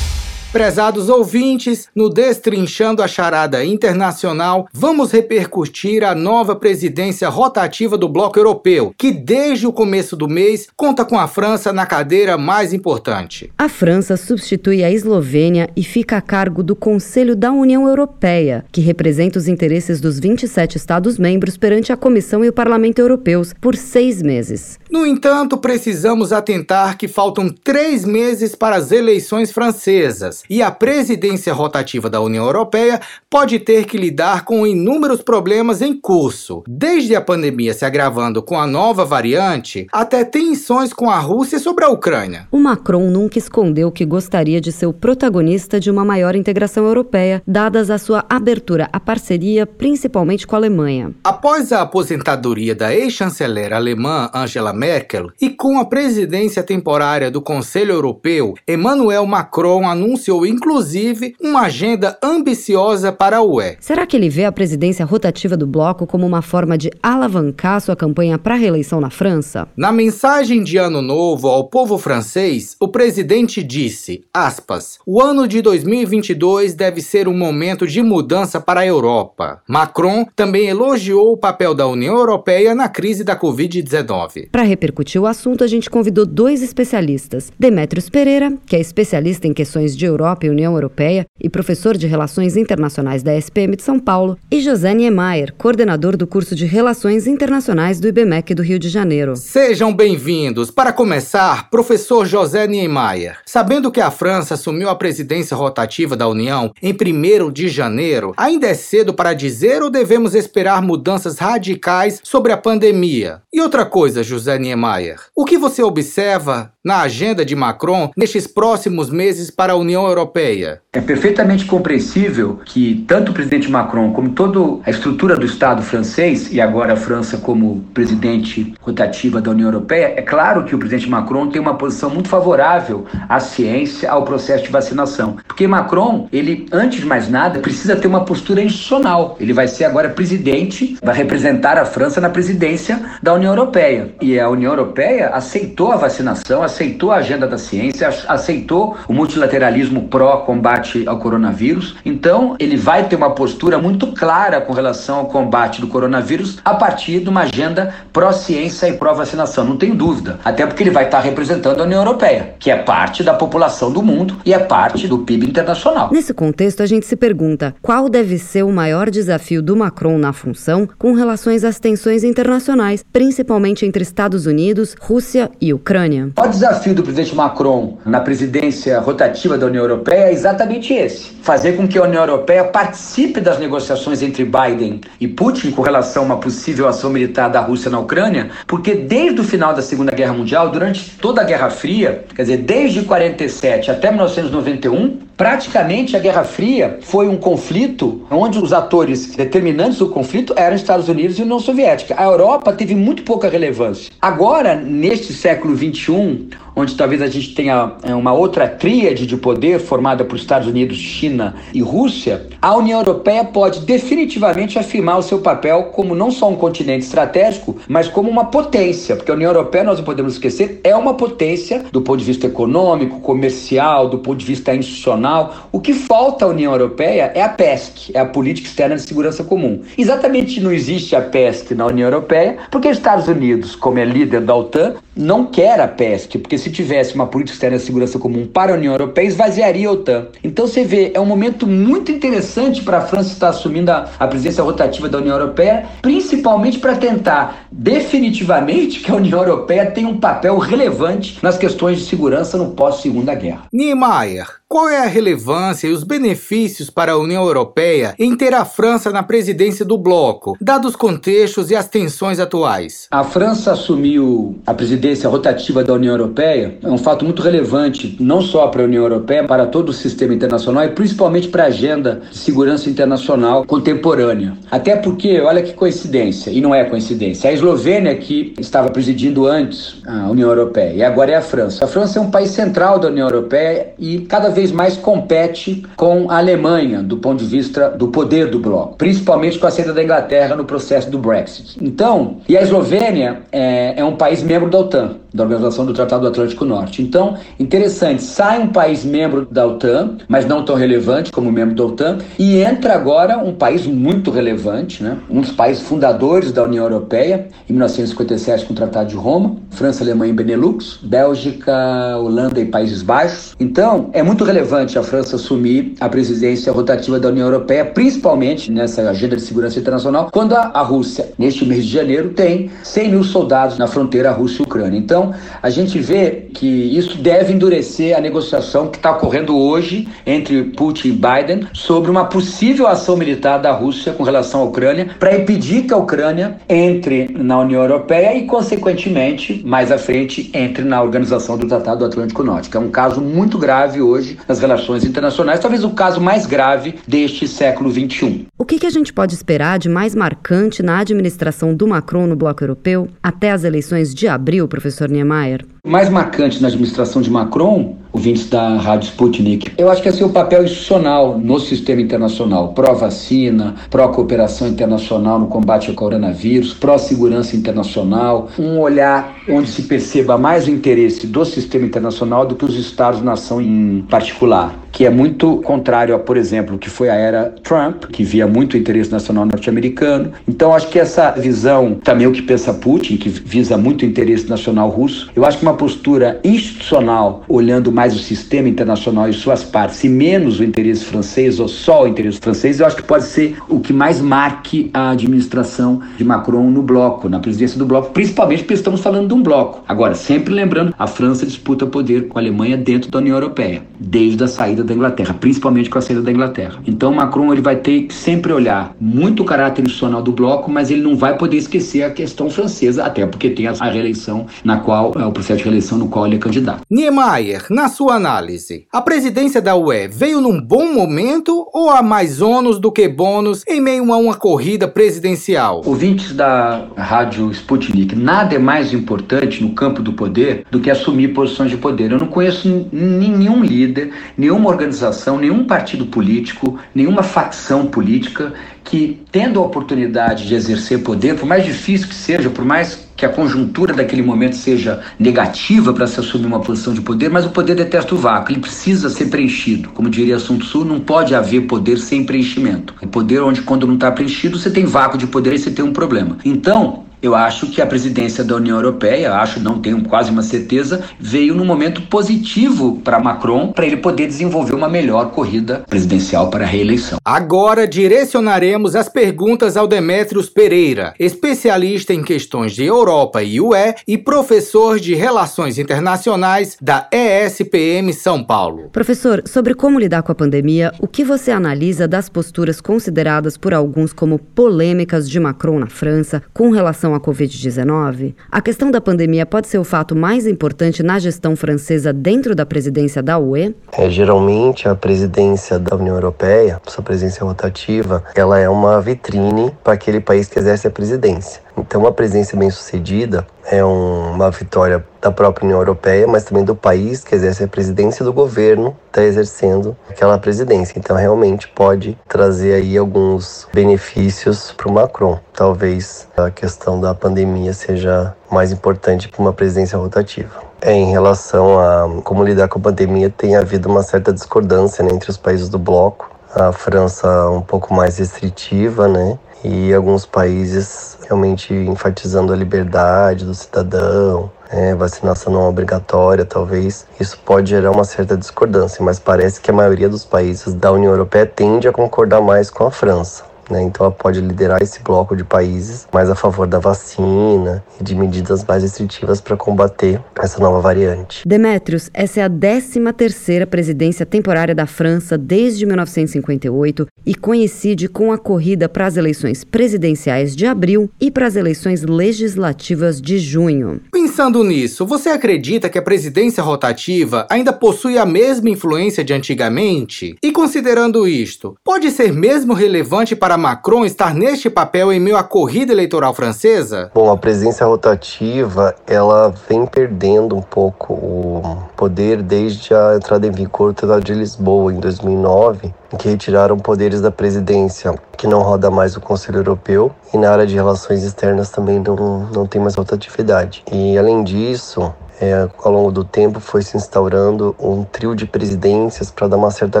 [0.52, 8.38] Prezados ouvintes, no Destrinchando a Charada Internacional, vamos repercutir a nova presidência rotativa do Bloco
[8.38, 13.50] Europeu, que desde o começo do mês conta com a França na cadeira mais importante.
[13.56, 18.82] A França substitui a Eslovênia e fica a cargo do Conselho da União Europeia, que
[18.82, 24.20] representa os interesses dos 27 Estados-membros perante a Comissão e o Parlamento Europeus por seis
[24.20, 24.78] meses.
[24.90, 31.52] No entanto, precisamos atentar que faltam três meses para as eleições francesas e a presidência
[31.52, 37.20] rotativa da União Europeia pode ter que lidar com inúmeros problemas em curso, desde a
[37.20, 42.48] pandemia se agravando com a nova variante até tensões com a Rússia sobre a Ucrânia.
[42.50, 47.42] O Macron nunca escondeu que gostaria de ser o protagonista de uma maior integração europeia,
[47.46, 51.14] dadas a sua abertura à parceria, principalmente com a Alemanha.
[51.24, 57.92] Após a aposentadoria da ex-chanceler alemã Angela Merkel e com a presidência temporária do Conselho
[57.92, 63.76] Europeu, Emmanuel Macron anunciou anunciou inclusive uma agenda ambiciosa para a UE.
[63.80, 67.94] Será que ele vê a presidência rotativa do bloco como uma forma de alavancar sua
[67.94, 69.68] campanha para a reeleição na França?
[69.76, 75.60] Na mensagem de Ano Novo ao povo francês, o presidente disse, aspas, o ano de
[75.60, 79.60] 2022 deve ser um momento de mudança para a Europa.
[79.68, 84.48] Macron também elogiou o papel da União Europeia na crise da Covid-19.
[84.50, 87.52] Para repercutir o assunto, a gente convidou dois especialistas.
[87.58, 91.96] Demetrios Pereira, que é especialista em questões de Europa Europa e União Europeia e professor
[91.96, 96.64] de Relações Internacionais da SPM de São Paulo, e José Niemeyer, coordenador do curso de
[96.64, 99.34] Relações Internacionais do IBMEC do Rio de Janeiro.
[99.34, 100.70] Sejam bem-vindos.
[100.70, 103.38] Para começar, professor José Niemeyer.
[103.44, 108.68] Sabendo que a França assumiu a presidência rotativa da União em 1 de janeiro, ainda
[108.68, 113.42] é cedo para dizer ou devemos esperar mudanças radicais sobre a pandemia?
[113.52, 119.08] E outra coisa, José Niemeyer, o que você observa na agenda de Macron nestes próximos
[119.08, 120.80] meses para a União Europeia?
[120.92, 126.52] É perfeitamente compreensível que tanto o presidente Macron como toda a estrutura do Estado francês,
[126.52, 131.08] e agora a França como presidente rotativa da União Europeia, é claro que o presidente
[131.08, 135.36] Macron tem uma posição muito favorável à ciência, ao processo de vacinação.
[135.46, 139.36] Porque Macron, ele, antes de mais nada, precisa ter uma postura institucional.
[139.40, 144.14] Ele vai ser agora presidente, vai representar a França na presidência da União Europeia.
[144.20, 149.91] E a União Europeia aceitou a vacinação, aceitou a agenda da ciência, aceitou o multilateralismo
[150.00, 151.96] pró-combate ao coronavírus.
[152.04, 156.74] Então, ele vai ter uma postura muito clara com relação ao combate do coronavírus a
[156.74, 159.64] partir de uma agenda pró-ciência e pró-vacinação.
[159.64, 160.40] Não tenho dúvida.
[160.44, 164.02] Até porque ele vai estar representando a União Europeia, que é parte da população do
[164.02, 166.10] mundo e é parte do PIB internacional.
[166.12, 170.32] Nesse contexto, a gente se pergunta qual deve ser o maior desafio do Macron na
[170.32, 176.30] função com relações às tensões internacionais, principalmente entre Estados Unidos, Rússia e Ucrânia.
[176.38, 181.76] O desafio do presidente Macron na presidência rotativa da União Europeia é exatamente esse: fazer
[181.76, 186.26] com que a União Europeia participe das negociações entre Biden e Putin com relação a
[186.26, 190.32] uma possível ação militar da Rússia na Ucrânia, porque desde o final da Segunda Guerra
[190.32, 196.44] Mundial, durante toda a Guerra Fria, quer dizer, desde 47 até 1991, praticamente a Guerra
[196.44, 201.58] Fria foi um conflito onde os atores determinantes do conflito eram Estados Unidos e União
[201.58, 202.14] Soviética.
[202.16, 204.12] A Europa teve muito pouca relevância.
[204.22, 209.80] Agora, neste século 21, onde talvez a gente tenha é, uma outra tríade de poder
[209.80, 215.40] formada por Estados Unidos, China e Rússia, a União Europeia pode definitivamente afirmar o seu
[215.40, 219.82] papel como não só um continente estratégico, mas como uma potência, porque a União Europeia,
[219.82, 224.38] nós não podemos esquecer, é uma potência do ponto de vista econômico, comercial, do ponto
[224.38, 225.31] de vista institucional.
[225.70, 229.42] O que falta à União Europeia é a PESC, é a Política Externa de Segurança
[229.44, 229.82] Comum.
[229.96, 234.42] Exatamente não existe a PESC na União Europeia, porque os Estados Unidos, como é líder
[234.42, 238.46] da OTAN, não quer a PESC, porque se tivesse uma política externa de segurança comum
[238.46, 240.28] para a União Europeia, esvaziaria a OTAN.
[240.42, 244.26] Então você vê, é um momento muito interessante para a França estar assumindo a, a
[244.26, 250.18] presidência rotativa da União Europeia, principalmente para tentar definitivamente que a União Europeia tenha um
[250.18, 253.64] papel relevante nas questões de segurança no pós-segunda guerra.
[253.72, 258.64] Niemeyer, qual é a relevância e os benefícios para a União Europeia em ter a
[258.64, 263.06] França na presidência do bloco, dados os contextos e as tensões atuais?
[263.10, 268.40] A França assumiu a presidência rotativa da União Europeia, é um fato muito relevante, não
[268.40, 272.22] só para a União Europeia, para todo o sistema internacional e principalmente para a agenda
[272.30, 274.54] de segurança internacional contemporânea.
[274.70, 279.96] Até porque, olha que coincidência, e não é coincidência, a Eslovênia que estava presidindo antes
[280.06, 281.84] a União Europeia e agora é a França.
[281.84, 286.30] A França é um país central da União Europeia e cada vez mais compete com
[286.30, 290.02] a Alemanha do ponto de vista do poder do bloco, principalmente com a saída da
[290.02, 291.76] Inglaterra no processo do Brexit.
[291.80, 296.22] Então, e a Eslovênia é, é um país membro da OTAN da Organização do Tratado
[296.22, 297.02] do Atlântico Norte.
[297.02, 301.84] Então, interessante, sai um país membro da OTAN, mas não tão relevante como membro da
[301.84, 305.18] OTAN, e entra agora um país muito relevante, né?
[305.30, 310.04] um dos países fundadores da União Europeia, em 1957 com o Tratado de Roma, França,
[310.04, 311.72] Alemanha e Benelux, Bélgica,
[312.18, 313.54] Holanda e Países Baixos.
[313.58, 319.08] Então, é muito relevante a França assumir a presidência rotativa da União Europeia, principalmente nessa
[319.08, 323.78] agenda de segurança internacional, quando a Rússia, neste mês de janeiro, tem 100 mil soldados
[323.78, 324.81] na fronteira Rússia-Ucrânia.
[324.90, 330.08] Então, então, a gente vê que isso deve endurecer a negociação que está ocorrendo hoje
[330.24, 335.10] entre Putin e Biden sobre uma possível ação militar da Rússia com relação à Ucrânia
[335.18, 340.82] para impedir que a Ucrânia entre na União Europeia e, consequentemente, mais à frente, entre
[340.82, 345.04] na Organização do Tratado do Atlântico Norte, é um caso muito grave hoje nas relações
[345.04, 348.46] internacionais, talvez o caso mais grave deste século XXI.
[348.58, 352.34] O que, que a gente pode esperar de mais marcante na administração do Macron no
[352.34, 353.08] bloco europeu?
[353.22, 355.66] Até as eleições de abril, professor Niemeyer?
[355.84, 360.28] Mais marcante na administração de Macron, ouvintes da Rádio Sputnik, eu acho que é seu
[360.28, 368.78] papel institucional no sistema internacional, pró-vacina, pró-cooperação internacional no combate ao coronavírus, pró-segurança internacional, um
[368.78, 374.02] olhar onde se perceba mais o interesse do sistema internacional do que os Estados-nação em
[374.08, 374.72] particular.
[374.92, 378.74] que é muito contrário a, por exemplo, que foi a era Trump, que via muito
[378.74, 380.32] o interesse nacional norte-americano.
[380.46, 384.48] Então, acho que essa visão, também o que pensa Putin, que visa muito o interesse
[384.48, 389.62] nacional russo, eu acho que uma postura institucional, olhando mais o sistema internacional e suas
[389.62, 393.24] partes, e menos o interesse francês, ou só o interesse francês, eu acho que pode
[393.24, 398.10] ser o que mais marque a administração de Macron no bloco, na presidência do bloco,
[398.12, 399.82] principalmente porque estamos falando de um bloco.
[399.88, 404.42] Agora, sempre lembrando, a França disputa poder com a Alemanha dentro da União Europeia, desde
[404.44, 406.78] a saída da Inglaterra, principalmente com a saída da Inglaterra.
[406.86, 410.90] Então, Macron ele vai ter que sempre olhar muito o caráter institucional do bloco, mas
[410.90, 415.12] ele não vai poder esquecer a questão francesa, até porque tem a reeleição na qual
[415.16, 416.82] é o processo de reeleição no qual ele é candidato.
[416.90, 422.42] Niemeyer, na sua análise, a presidência da UE veio num bom momento ou há mais
[422.42, 425.82] ônus do que bônus em meio a uma corrida presidencial?
[425.84, 431.28] Ouvintes da rádio Sputnik, nada é mais importante no campo do poder do que assumir
[431.28, 432.10] posições de poder.
[432.10, 438.52] Eu não conheço nenhum líder, nenhuma organização, nenhum partido político, nenhuma facção política
[438.92, 443.24] que, tendo a oportunidade de exercer poder, por mais difícil que seja, por mais que
[443.24, 447.50] a conjuntura daquele momento seja negativa para se assumir uma posição de poder, mas o
[447.50, 449.88] poder detesta o vácuo, ele precisa ser preenchido.
[449.94, 452.94] Como diria Sun Tzu, não pode haver poder sem preenchimento.
[453.00, 455.82] O poder onde, quando não está preenchido, você tem vácuo de poder e você tem
[455.82, 456.36] um problema.
[456.44, 461.04] Então, eu acho que a presidência da União Europeia, acho, não tenho quase uma certeza,
[461.20, 466.64] veio num momento positivo para Macron, para ele poder desenvolver uma melhor corrida presidencial para
[466.64, 467.18] a reeleição.
[467.24, 474.18] Agora direcionaremos as perguntas ao Demetrios Pereira, especialista em questões de Europa e UE e
[474.18, 478.90] professor de Relações Internacionais da ESPM São Paulo.
[478.92, 483.72] Professor, sobre como lidar com a pandemia, o que você analisa das posturas consideradas por
[483.72, 489.00] alguns como polêmicas de Macron na França com relação relação à Covid-19, a questão da
[489.00, 493.74] pandemia pode ser o fato mais importante na gestão francesa dentro da presidência da UE?
[493.92, 499.94] É, geralmente, a presidência da União Europeia, sua presidência rotativa, ela é uma vitrine para
[499.94, 501.60] aquele país que exerce a presidência.
[501.76, 506.74] Então, uma presidência bem-sucedida é um, uma vitória da própria União Europeia, mas também do
[506.74, 510.98] país que exerce a presidência do governo está exercendo aquela presidência.
[510.98, 515.38] Então, realmente pode trazer aí alguns benefícios para o Macron.
[515.52, 520.72] Talvez a questão da pandemia seja mais importante para uma presidência rotativa.
[520.80, 525.12] É, em relação a como lidar com a pandemia, tem havido uma certa discordância né,
[525.12, 526.30] entre os países do bloco.
[526.54, 529.38] A França um pouco mais restritiva, né?
[529.64, 537.38] E alguns países realmente enfatizando a liberdade do cidadão, é, vacinação não obrigatória, talvez isso
[537.44, 541.46] pode gerar uma certa discordância, mas parece que a maioria dos países da União Europeia
[541.46, 543.51] tende a concordar mais com a França.
[543.70, 543.82] Né?
[543.82, 548.14] Então ela pode liderar esse bloco de países mais a favor da vacina e de
[548.14, 551.46] medidas mais restritivas para combater essa nova variante.
[551.46, 558.32] Demetrios, essa é a 13 terceira presidência temporária da França desde 1958 e coincide com
[558.32, 564.00] a corrida para as eleições presidenciais de abril e para as eleições legislativas de junho.
[564.32, 570.34] Pensando nisso, você acredita que a presidência rotativa ainda possui a mesma influência de antigamente?
[570.42, 575.42] E considerando isto, pode ser mesmo relevante para Macron estar neste papel em meio à
[575.42, 577.10] corrida eleitoral francesa?
[577.14, 583.50] Bom, a presidência rotativa, ela vem perdendo um pouco o poder desde a entrada em
[583.50, 588.60] vigor do Tratado de Lisboa em 2009, em que retiraram poderes da presidência, que não
[588.60, 592.80] roda mais o Conselho Europeu, e na área de relações externas também não, não tem
[592.80, 593.82] mais rotatividade.
[593.90, 599.28] E além disso, é, ao longo do tempo foi se instaurando um trio de presidências
[599.28, 600.00] para dar uma certa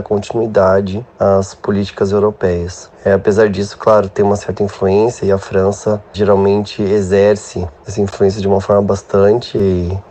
[0.00, 2.90] continuidade às políticas europeias.
[3.04, 8.40] É, apesar disso, claro, tem uma certa influência e a França geralmente exerce essa influência
[8.40, 9.58] de uma forma bastante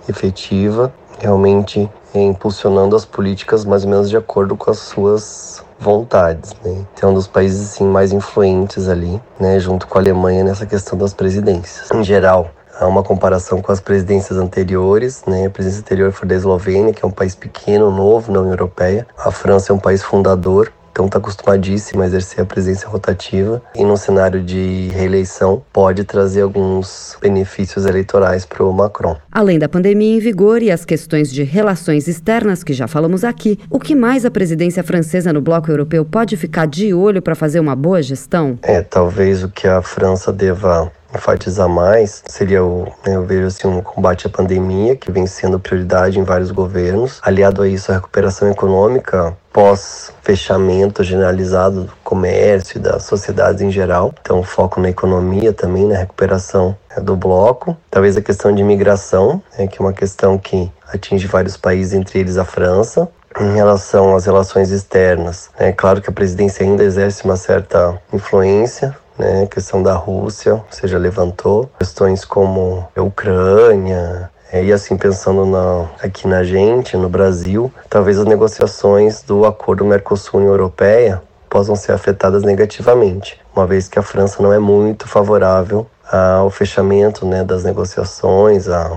[0.09, 6.85] efetiva, realmente impulsionando as políticas mais ou menos de acordo com as suas vontades, né?
[6.93, 10.97] Então, um dos países assim mais influentes ali, né, junto com a Alemanha nessa questão
[10.97, 11.89] das presidências.
[11.91, 15.45] Em geral, Há uma comparação com as presidências anteriores, né?
[15.45, 19.05] A presidência anterior foi da Eslovênia, que é um país pequeno, novo na União Europeia.
[19.19, 23.83] A França é um país fundador, então está acostumadíssimo a exercer a presidência rotativa e
[23.83, 29.15] no cenário de reeleição pode trazer alguns benefícios eleitorais para o Macron.
[29.31, 33.57] Além da pandemia em vigor e as questões de relações externas que já falamos aqui,
[33.69, 37.59] o que mais a presidência francesa no bloco europeu pode ficar de olho para fazer
[37.59, 38.59] uma boa gestão?
[38.61, 43.67] É, talvez o que a França deva enfatizar mais seria o, né, eu vejo assim,
[43.67, 47.19] um combate à pandemia, que vem sendo prioridade em vários governos.
[47.23, 54.13] Aliado a isso, a recuperação econômica pós-fechamento generalizado do comércio e das sociedades em geral.
[54.21, 57.75] Então, foco na economia também, na recuperação né, do bloco.
[57.89, 62.19] Talvez a questão de imigração, né, que é uma questão que atinge vários países, entre
[62.19, 63.07] eles a França.
[63.39, 65.49] em relação às relações externas.
[65.57, 69.47] É claro que a presidência ainda exerce uma certa influência, né?
[69.47, 76.27] Questão da Rússia, ou seja, levantou questões como Ucrânia, é, e assim, pensando na, aqui
[76.27, 83.39] na gente, no Brasil, talvez as negociações do acordo Mercosul-União Europeia possam ser afetadas negativamente,
[83.55, 88.91] uma vez que a França não é muito favorável ao fechamento né, das negociações, a,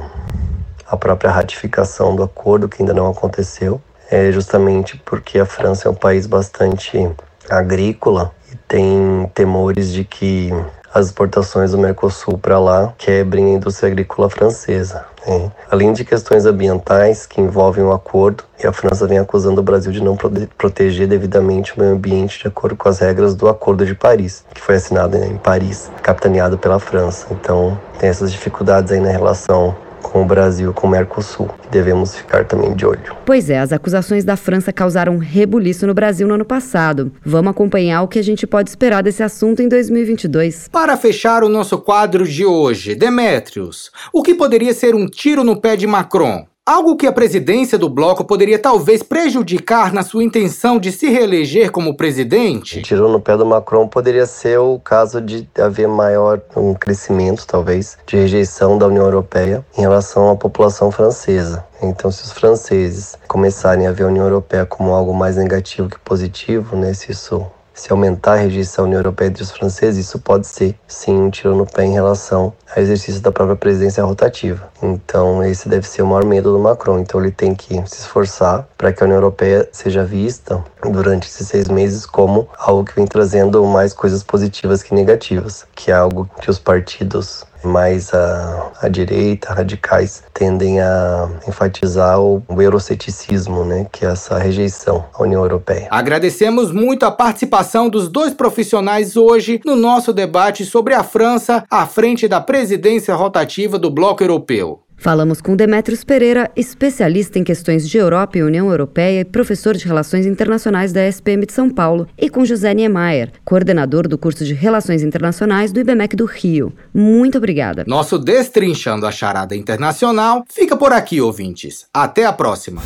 [0.89, 5.91] a própria ratificação do acordo, que ainda não aconteceu, é justamente porque a França é
[5.91, 7.09] um país bastante
[7.49, 8.33] agrícola
[8.69, 10.51] tem temores de que
[10.95, 15.05] as exportações do Mercosul para lá quebrem a indústria agrícola francesa.
[15.27, 15.51] Né?
[15.69, 19.91] Além de questões ambientais que envolvem o acordo, e a França vem acusando o Brasil
[19.91, 20.17] de não
[20.57, 24.61] proteger devidamente o meio ambiente de acordo com as regras do Acordo de Paris, que
[24.61, 27.27] foi assinado em Paris, capitaneado pela França.
[27.33, 29.75] Então, tem essas dificuldades aí na relação
[30.11, 33.17] com o Brasil, com o Mercosul, que devemos ficar também de olho.
[33.25, 37.13] Pois é, as acusações da França causaram rebuliço no Brasil no ano passado.
[37.25, 40.69] Vamos acompanhar o que a gente pode esperar desse assunto em 2022.
[40.69, 45.61] Para fechar o nosso quadro de hoje, Demétrios, o que poderia ser um tiro no
[45.61, 46.47] pé de Macron?
[46.67, 51.71] Algo que a presidência do bloco poderia talvez prejudicar na sua intenção de se reeleger
[51.71, 52.81] como presidente?
[52.81, 57.99] Tirou no pé do Macron poderia ser o caso de haver maior um crescimento, talvez,
[58.07, 61.63] de rejeição da União Europeia em relação à população francesa.
[61.83, 65.99] Então, se os franceses começarem a ver a União Europeia como algo mais negativo que
[65.99, 67.45] positivo, né, se isso
[67.75, 71.57] se aumentar a rejeição União Europeia entre os franceses, isso pode ser, sim, um tiro
[71.57, 74.69] no pé em relação ao exercício da própria presidência rotativa.
[74.83, 77.01] Então, esse deve ser o maior medo do Macron.
[77.01, 81.49] Então, ele tem que se esforçar para que a União Europeia seja vista durante esses
[81.49, 86.31] seis meses como algo que vem trazendo mais coisas positivas que negativas, que é algo
[86.41, 94.05] que os partidos mais a, direita, radicais, tendem a enfatizar o, o euroceticismo, né, que
[94.05, 95.89] é essa rejeição à União Europeia.
[95.91, 101.87] Agradecemos muito a participação dos dois profissionais hoje no nosso debate sobre a França à
[101.87, 104.84] frente da presidência rotativa do Bloco Europeu.
[104.97, 109.87] Falamos com Demetrios Pereira, especialista em questões de Europa e União Europeia e professor de
[109.87, 114.55] Relações Internacionais da SPM de São Paulo, e com José Niemeyer, coordenador do curso de
[114.55, 116.73] Relações Internacionais do IBMEC do Rio.
[116.93, 117.85] Muito obrigada.
[117.87, 121.87] Nosso Destrinchando a Charada Internacional fica por aqui, ouvintes.
[121.93, 122.83] Até a próxima.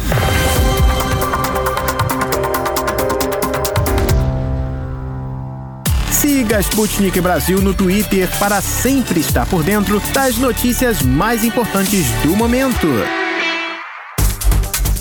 [6.49, 12.35] Siga Sputnik Brasil no Twitter para sempre estar por dentro das notícias mais importantes do
[12.35, 12.87] momento.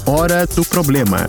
[0.06, 1.26] Hora do problema.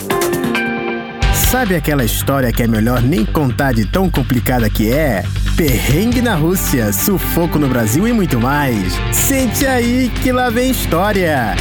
[1.52, 5.22] Sabe aquela história que é melhor nem contar de tão complicada que é?
[5.56, 8.94] Perrengue na Rússia, sufoco no Brasil e muito mais.
[9.12, 11.54] Sente aí que lá vem história.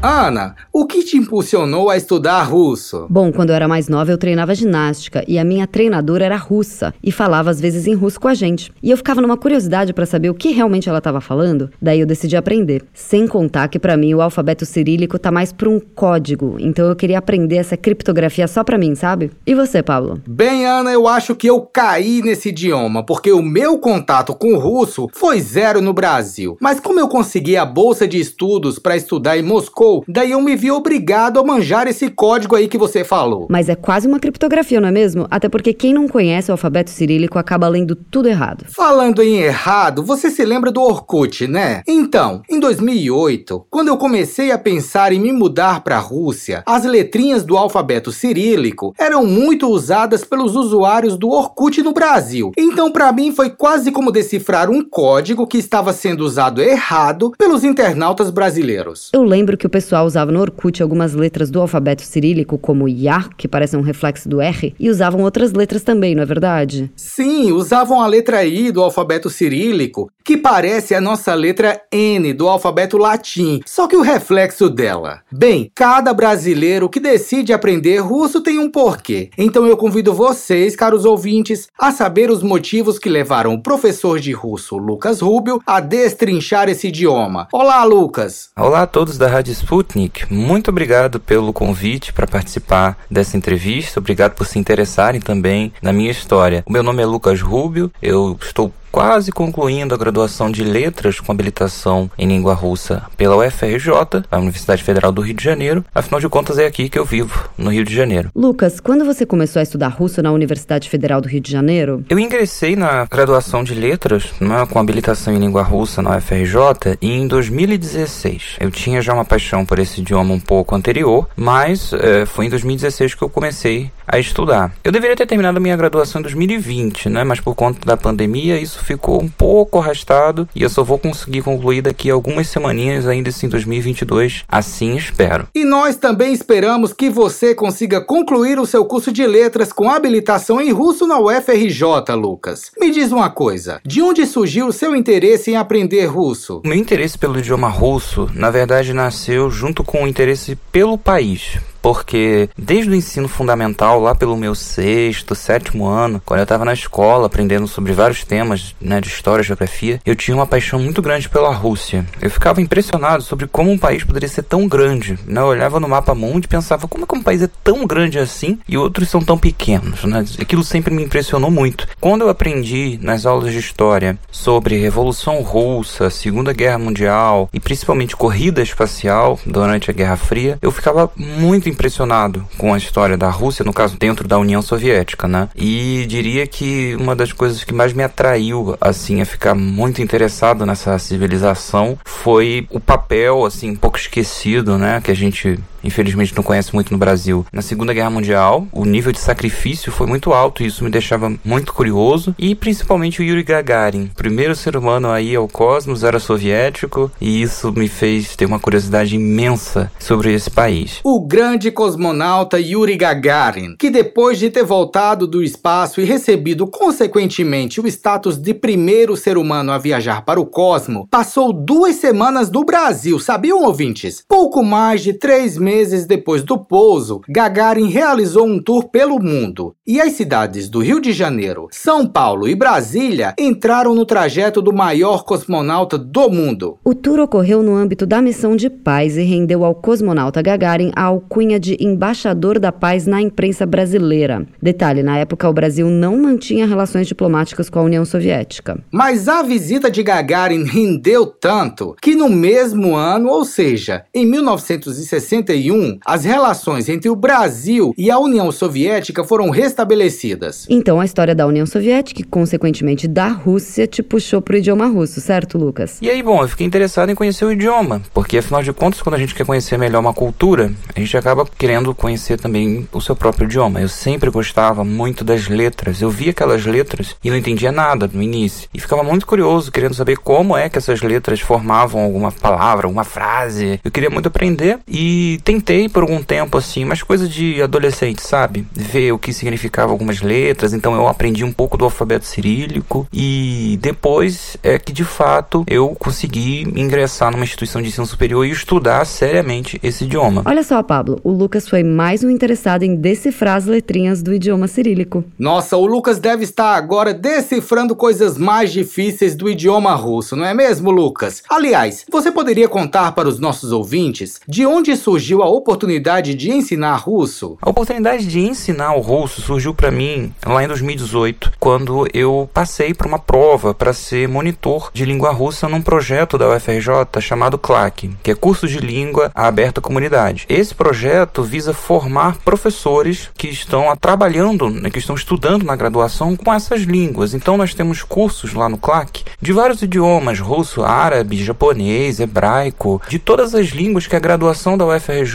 [0.00, 3.08] Ana, o que te impulsionou a estudar russo?
[3.10, 6.94] Bom, quando eu era mais nova, eu treinava ginástica e a minha treinadora era russa
[7.02, 8.72] e falava às vezes em russo com a gente.
[8.80, 12.06] E eu ficava numa curiosidade para saber o que realmente ela estava falando, daí eu
[12.06, 12.84] decidi aprender.
[12.94, 16.94] Sem contar que para mim o alfabeto cirílico tá mais para um código, então eu
[16.94, 19.32] queria aprender essa criptografia só para mim, sabe?
[19.44, 20.20] E você, Pablo?
[20.28, 24.58] Bem, Ana, eu acho que eu caí nesse idioma, porque o meu contato com o
[24.58, 26.56] russo foi zero no Brasil.
[26.60, 30.56] Mas como eu consegui a bolsa de estudos para estudar em Moscou, daí eu me
[30.56, 33.46] vi obrigado a manjar esse código aí que você falou.
[33.50, 35.26] Mas é quase uma criptografia, não é mesmo?
[35.30, 38.64] Até porque quem não conhece o alfabeto cirílico acaba lendo tudo errado.
[38.68, 41.82] Falando em errado, você se lembra do Orkut, né?
[41.86, 46.84] Então, em 2008, quando eu comecei a pensar em me mudar para a Rússia, as
[46.84, 52.52] letrinhas do alfabeto cirílico eram muito usadas pelos usuários do Orkut no Brasil.
[52.56, 57.64] Então, para mim foi quase como decifrar um código que estava sendo usado errado pelos
[57.64, 59.10] internautas brasileiros.
[59.12, 63.28] Eu lembro que o pessoal usava no Orkut algumas letras do alfabeto cirílico, como Ya,
[63.36, 66.90] que parece um reflexo do R, e usavam outras letras também, não é verdade?
[66.96, 72.48] Sim, usavam a letra I do alfabeto cirílico, que parece a nossa letra N do
[72.48, 75.20] alfabeto latim, só que o reflexo dela.
[75.30, 79.30] Bem, cada brasileiro que decide aprender russo tem um porquê.
[79.38, 84.32] Então eu convido vocês, caros ouvintes, a saber os motivos que levaram o professor de
[84.32, 87.46] russo, Lucas Rubio, a destrinchar esse idioma.
[87.52, 88.50] Olá, Lucas!
[88.56, 94.32] Olá a todos da Rádio Sputnik, muito obrigado pelo convite para participar dessa entrevista, obrigado
[94.32, 96.64] por se interessarem também na minha história.
[96.64, 101.32] O meu nome é Lucas Rubio, eu estou quase concluindo a graduação de Letras com
[101.32, 105.84] habilitação em língua russa pela UFRJ, a Universidade Federal do Rio de Janeiro.
[105.94, 108.30] Afinal de contas, é aqui que eu vivo, no Rio de Janeiro.
[108.34, 112.04] Lucas, quando você começou a estudar russo na Universidade Federal do Rio de Janeiro?
[112.08, 117.26] Eu ingressei na graduação de Letras, né, com habilitação em língua russa na UFRJ, em
[117.26, 118.56] 2016.
[118.60, 122.50] Eu tinha já uma paixão por esse idioma um pouco anterior, mas é, foi em
[122.50, 124.72] 2016 que eu comecei a estudar.
[124.82, 127.24] Eu deveria ter terminado a minha graduação em 2020, né?
[127.24, 131.42] Mas por conta da pandemia isso ficou um pouco arrastado e eu só vou conseguir
[131.42, 135.46] concluir daqui a algumas semaninhas ainda assim em 2022, assim espero.
[135.54, 140.60] E nós também esperamos que você consiga concluir o seu curso de letras com habilitação
[140.60, 142.70] em russo na UFRJ, Lucas.
[142.80, 146.62] Me diz uma coisa, de onde surgiu o seu interesse em aprender russo?
[146.64, 151.58] O meu interesse pelo idioma russo, na verdade, nasceu junto com o interesse pelo país,
[151.80, 156.72] porque desde o ensino fundamental, lá pelo meu sexto, sétimo ano, quando eu estava na
[156.72, 161.00] escola aprendendo sobre vários temas né, de história e geografia, eu tinha uma paixão muito
[161.00, 162.06] grande pela Rússia.
[162.20, 165.18] Eu ficava impressionado sobre como um país poderia ser tão grande.
[165.26, 165.40] Né?
[165.40, 168.18] Eu olhava no mapa mundo e pensava como é que um país é tão grande
[168.18, 170.04] assim e outros são tão pequenos.
[170.04, 170.24] Né?
[170.40, 171.86] Aquilo sempre me impressionou muito.
[172.00, 178.16] Quando eu aprendi nas aulas de história sobre Revolução Russa, Segunda Guerra Mundial e principalmente
[178.16, 183.64] corrida espacial durante a Guerra Fria, eu ficava muito impressionado com a história da Rússia,
[183.64, 185.48] no caso dentro da União Soviética, né?
[185.56, 190.64] E diria que uma das coisas que mais me atraiu assim a ficar muito interessado
[190.66, 196.74] nessa civilização foi o papel assim pouco esquecido, né, que a gente infelizmente não conhece
[196.74, 197.46] muito no Brasil.
[197.52, 201.32] Na Segunda Guerra Mundial, o nível de sacrifício foi muito alto e isso me deixava
[201.44, 202.34] muito curioso.
[202.38, 207.72] E principalmente o Yuri Gagarin, primeiro ser humano aí ao cosmos, era soviético e isso
[207.72, 211.00] me fez ter uma curiosidade imensa sobre esse país.
[211.04, 217.80] O grande cosmonauta Yuri Gagarin, que depois de ter voltado do espaço e recebido consequentemente
[217.80, 222.64] o status de primeiro ser humano a viajar para o cosmo, passou duas semanas no
[222.64, 224.24] Brasil, sabiam ouvintes?
[224.28, 229.74] Pouco mais de três meses meses depois do pouso, Gagarin realizou um tour pelo mundo
[229.86, 234.72] e as cidades do Rio de Janeiro, São Paulo e Brasília entraram no trajeto do
[234.72, 236.78] maior cosmonauta do mundo.
[236.82, 241.02] O tour ocorreu no âmbito da missão de paz e rendeu ao cosmonauta Gagarin a
[241.02, 244.46] alcunha de embaixador da paz na imprensa brasileira.
[244.62, 248.82] Detalhe: na época o Brasil não mantinha relações diplomáticas com a União Soviética.
[248.90, 255.57] Mas a visita de Gagarin rendeu tanto que no mesmo ano, ou seja, em 1961,
[256.04, 260.66] as relações entre o Brasil e a União Soviética foram restabelecidas.
[260.68, 264.86] Então a história da União Soviética e, consequentemente, da Rússia te puxou para o idioma
[264.86, 265.98] russo, certo, Lucas?
[266.00, 269.14] E aí, bom, eu fiquei interessado em conhecer o idioma, porque afinal de contas, quando
[269.14, 273.16] a gente quer conhecer melhor uma cultura, a gente acaba querendo conhecer também o seu
[273.16, 273.80] próprio idioma.
[273.80, 276.00] Eu sempre gostava muito das letras.
[276.00, 278.68] Eu via aquelas letras e não entendia nada no início.
[278.72, 283.04] E ficava muito curioso, querendo saber como é que essas letras formavam alguma palavra, alguma
[283.04, 283.80] frase.
[283.84, 288.66] Eu queria muito aprender e tentei por algum tempo assim, mas coisa de adolescente, sabe?
[288.70, 293.78] Ver o que significava algumas letras, então eu aprendi um pouco do alfabeto cirílico e
[293.80, 299.06] depois é que de fato eu consegui ingressar numa instituição de ensino superior e estudar
[299.06, 300.42] seriamente esse idioma.
[300.44, 304.68] Olha só, Pablo, o Lucas foi mais um interessado em decifrar as letrinhas do idioma
[304.68, 305.24] cirílico.
[305.38, 310.52] Nossa, o Lucas deve estar agora decifrando coisas mais difíceis do idioma russo, não é
[310.52, 311.42] mesmo, Lucas?
[311.48, 316.50] Aliás, você poderia contar para os nossos ouvintes de onde surgiu surgiu a oportunidade de
[316.50, 317.56] ensinar russo?
[317.62, 322.92] A oportunidade de ensinar o russo surgiu para mim lá em 2018, quando eu passei
[322.92, 328.10] por uma prova para ser monitor de língua russa num projeto da UFRJ chamado CLAC,
[328.22, 330.44] que é Curso de Língua Aberta à Comunidade.
[330.48, 336.52] Esse projeto visa formar professores que estão trabalhando, né, que estão estudando na graduação com
[336.52, 337.34] essas línguas.
[337.34, 343.18] Então nós temos cursos lá no CLAC de vários idiomas, russo, árabe, japonês, hebraico, de
[343.18, 345.27] todas as línguas que a graduação da UFRJ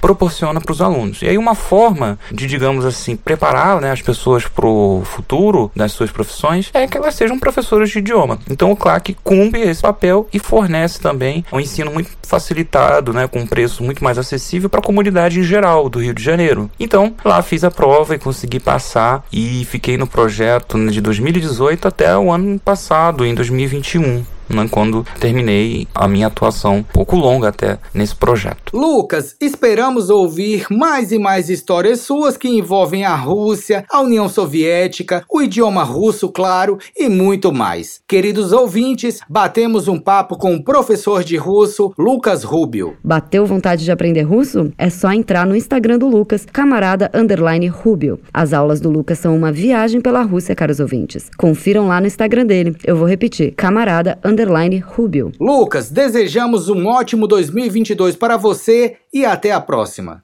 [0.00, 1.22] proporciona para os alunos.
[1.22, 5.92] E aí uma forma de, digamos assim, preparar né, as pessoas para o futuro das
[5.92, 8.38] suas profissões é que elas sejam professores de idioma.
[8.50, 13.40] Então o CLAC cumpre esse papel e fornece também um ensino muito facilitado, né, com
[13.40, 16.70] um preço muito mais acessível para a comunidade em geral do Rio de Janeiro.
[16.78, 21.88] Então lá fiz a prova e consegui passar e fiquei no projeto né, de 2018
[21.88, 24.24] até o ano passado, em 2021.
[24.50, 28.76] Né, quando terminei a minha atuação um pouco longa até nesse projeto.
[28.76, 35.24] Lucas, esperamos ouvir mais e mais histórias suas que envolvem a Rússia, a União Soviética,
[35.30, 38.00] o idioma russo, claro, e muito mais.
[38.08, 42.96] Queridos ouvintes, batemos um papo com o professor de russo, Lucas Rubio.
[43.02, 44.72] Bateu vontade de aprender russo?
[44.76, 48.20] É só entrar no Instagram do Lucas, camarada underline Rubio.
[48.32, 51.30] As aulas do Lucas são uma viagem pela Rússia, caros ouvintes.
[51.36, 52.76] Confiram lá no Instagram dele.
[52.84, 54.39] Eu vou repetir, camarada underline
[54.78, 55.32] Rubio.
[55.40, 60.22] Lucas, desejamos um ótimo 2022 para você e até a próxima.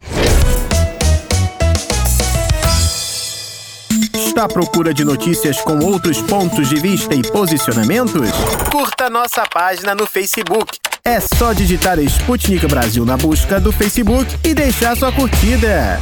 [4.14, 8.30] Está à procura de notícias com outros pontos de vista e posicionamentos?
[8.70, 10.78] Curta nossa página no Facebook.
[11.02, 15.98] É só digitar Sputnik Brasil na busca do Facebook e deixar sua curtida.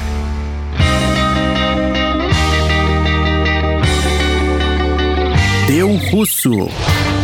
[5.69, 6.69] Deu Russo.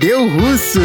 [0.00, 0.80] Deu russo!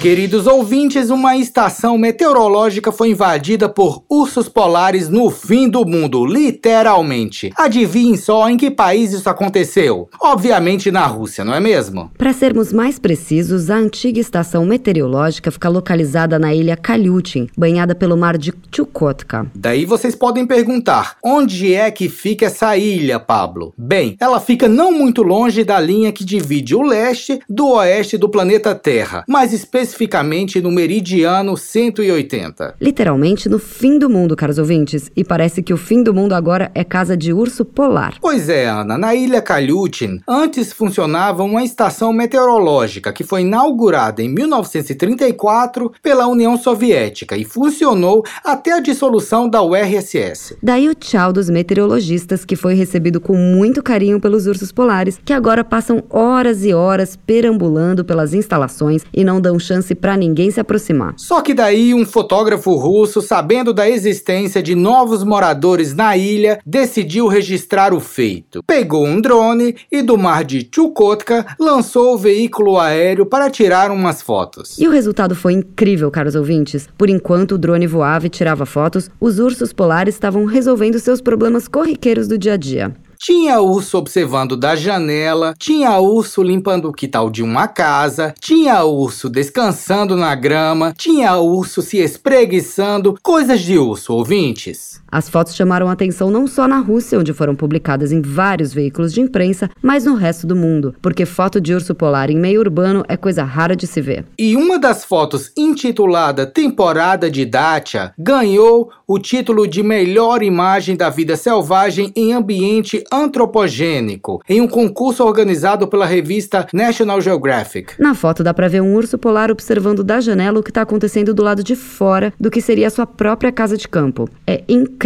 [0.00, 7.50] Queridos ouvintes, uma estação meteorológica foi invadida por ursos polares no fim do mundo, literalmente.
[7.56, 10.08] Adivinhem só em que país isso aconteceu?
[10.22, 12.12] Obviamente na Rússia, não é mesmo?
[12.16, 18.16] Para sermos mais precisos, a antiga estação meteorológica fica localizada na ilha Kalyutin, banhada pelo
[18.16, 19.50] mar de Chukotka.
[19.52, 23.74] Daí vocês podem perguntar: onde é que fica essa ilha, Pablo?
[23.76, 28.28] Bem, ela fica não muito longe da linha que divide o leste do oeste do
[28.28, 32.74] planeta planeta Terra, mais especificamente no meridiano 180.
[32.80, 36.70] Literalmente no fim do mundo, caros ouvintes, e parece que o fim do mundo agora
[36.74, 38.16] é casa de urso polar.
[38.20, 44.28] Pois é, Ana, na ilha Kalyutin, antes funcionava uma estação meteorológica que foi inaugurada em
[44.28, 50.56] 1934 pela União Soviética e funcionou até a dissolução da URSS.
[50.62, 55.32] Daí o tchau dos meteorologistas que foi recebido com muito carinho pelos ursos polares, que
[55.32, 60.50] agora passam horas e horas perambulando pelas instalações instalações e não dão chance para ninguém
[60.50, 61.14] se aproximar.
[61.16, 67.28] Só que daí um fotógrafo russo, sabendo da existência de novos moradores na ilha, decidiu
[67.28, 68.62] registrar o feito.
[68.66, 74.20] Pegou um drone e do mar de Chukotka lançou o veículo aéreo para tirar umas
[74.20, 74.76] fotos.
[74.78, 76.88] E o resultado foi incrível, caros ouvintes.
[76.98, 81.68] Por enquanto o drone voava e tirava fotos, os ursos polares estavam resolvendo seus problemas
[81.68, 82.92] corriqueiros do dia a dia.
[83.22, 89.28] Tinha urso observando da janela, tinha urso limpando o quintal de uma casa, tinha urso
[89.28, 94.99] descansando na grama, tinha urso se espreguiçando, coisas de urso, ouvintes.
[95.12, 99.20] As fotos chamaram atenção não só na Rússia, onde foram publicadas em vários veículos de
[99.20, 103.16] imprensa, mas no resto do mundo, porque foto de urso polar em meio urbano é
[103.16, 104.24] coisa rara de se ver.
[104.38, 111.10] E uma das fotos, intitulada Temporada de Dacia, ganhou o título de melhor imagem da
[111.10, 117.94] vida selvagem em ambiente antropogênico, em um concurso organizado pela revista National Geographic.
[117.98, 121.34] Na foto dá para ver um urso polar observando da janela o que está acontecendo
[121.34, 124.28] do lado de fora do que seria a sua própria casa de campo.
[124.46, 124.99] É incrível.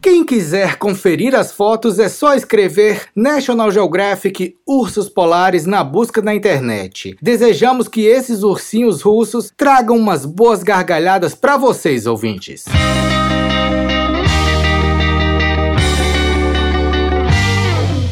[0.00, 6.34] Quem quiser conferir as fotos é só escrever National Geographic Ursos Polares na busca na
[6.34, 7.14] internet.
[7.20, 12.64] Desejamos que esses ursinhos russos tragam umas boas gargalhadas para vocês, ouvintes.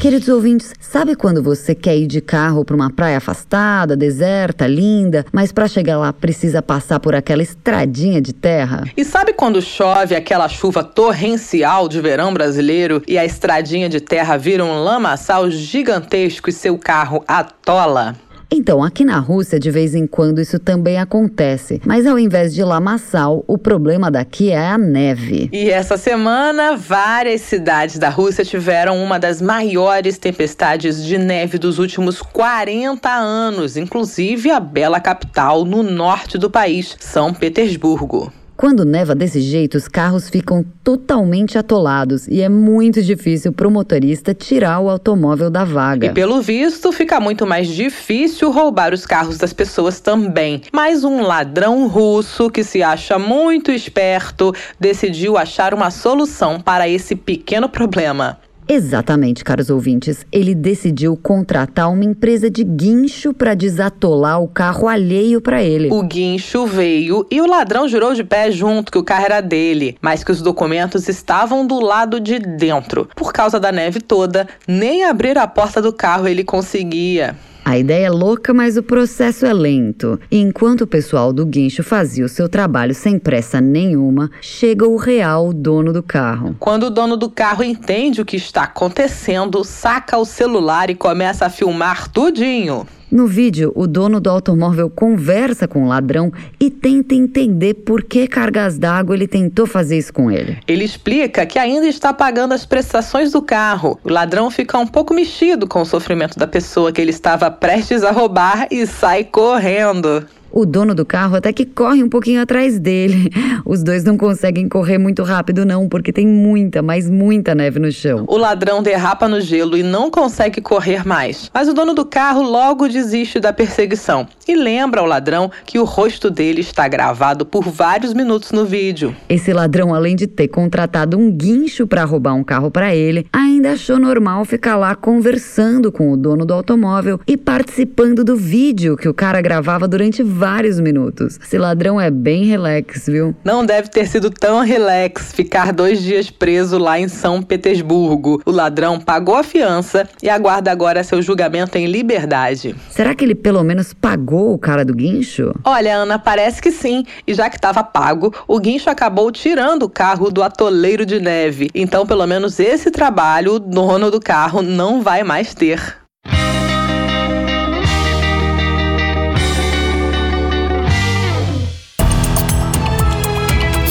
[0.05, 5.25] Queridos ouvintes, sabe quando você quer ir de carro para uma praia afastada, deserta, linda,
[5.33, 8.85] mas para chegar lá precisa passar por aquela estradinha de terra?
[8.95, 14.37] E sabe quando chove aquela chuva torrencial de verão brasileiro e a estradinha de terra
[14.37, 18.15] vira um lamaçal gigantesco e seu carro atola?
[18.57, 22.63] Então, aqui na Rússia, de vez em quando isso também acontece, mas ao invés de
[22.63, 25.49] lamaçal, o problema daqui é a neve.
[25.53, 31.81] E essa semana, várias cidades da Rússia tiveram uma das maiores tempestades de neve dos
[31.81, 38.33] últimos 40 anos, inclusive a bela capital no norte do país, São Petersburgo.
[38.57, 43.71] Quando neva desse jeito, os carros ficam totalmente atolados e é muito difícil para o
[43.71, 46.07] motorista tirar o automóvel da vaga.
[46.07, 50.63] E pelo visto, fica muito mais difícil roubar os carros das pessoas também.
[50.73, 57.17] Mas um ladrão russo que se acha muito esperto decidiu achar uma solução para esse
[57.17, 58.39] pequeno problema.
[58.67, 60.25] Exatamente, caros ouvintes.
[60.33, 65.91] Ele decidiu contratar uma empresa de guincho para desatolar o carro alheio para ele.
[65.93, 69.97] O guincho veio e o ladrão jurou de pé junto que o carro era dele,
[70.01, 73.09] mas que os documentos estavam do lado de dentro.
[73.15, 77.37] Por causa da neve toda, nem abrir a porta do carro ele conseguia.
[77.65, 80.21] A ideia é louca, mas o processo é lento.
[80.31, 84.97] E enquanto o pessoal do guincho fazia o seu trabalho sem pressa nenhuma, chega o
[84.97, 86.55] real dono do carro.
[86.61, 91.47] Quando o dono do carro entende o que está acontecendo, saca o celular e começa
[91.47, 92.87] a filmar tudinho.
[93.11, 98.27] No vídeo, o dono do automóvel conversa com o ladrão e tenta entender por que
[98.27, 100.59] cargas d'água ele tentou fazer isso com ele.
[100.67, 103.99] Ele explica que ainda está pagando as prestações do carro.
[104.03, 108.03] O ladrão fica um pouco mexido com o sofrimento da pessoa que ele estava prestes
[108.03, 110.27] a roubar e sai correndo.
[110.57, 113.29] O dono do carro até que corre um pouquinho atrás dele.
[113.67, 117.91] Os dois não conseguem correr muito rápido, não, porque tem muita, mas muita neve no
[117.91, 118.25] chão.
[118.29, 121.51] O ladrão derrapa no gelo e não consegue correr mais.
[121.53, 125.85] Mas o dono do carro logo desiste da perseguição e lembra ao ladrão que o
[125.85, 129.13] rosto dele está gravado por vários minutos no vídeo.
[129.29, 133.73] Esse ladrão, além de ter contratado um guincho para roubar um carro para ele, ainda
[133.73, 139.09] achou normal ficar lá conversando com o dono do automóvel e participando do vídeo que
[139.09, 140.44] o cara gravava durante vários
[140.81, 141.39] minutos.
[141.43, 143.35] Esse ladrão é bem relax, viu?
[143.45, 148.43] Não deve ter sido tão relax ficar dois dias preso lá em São Petersburgo.
[148.45, 152.75] O ladrão pagou a fiança e aguarda agora seu julgamento em liberdade.
[152.91, 155.53] Será que ele pelo menos pagou o cara do guincho?
[155.65, 157.05] Olha, Ana, parece que sim.
[157.27, 161.71] E já que estava pago, o guincho acabou tirando o carro do atoleiro de neve.
[161.75, 166.04] Então, pelo menos esse trabalho, o dono do carro não vai mais ter.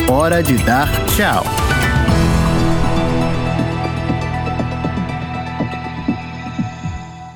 [0.07, 1.62] Hora de dar tchau.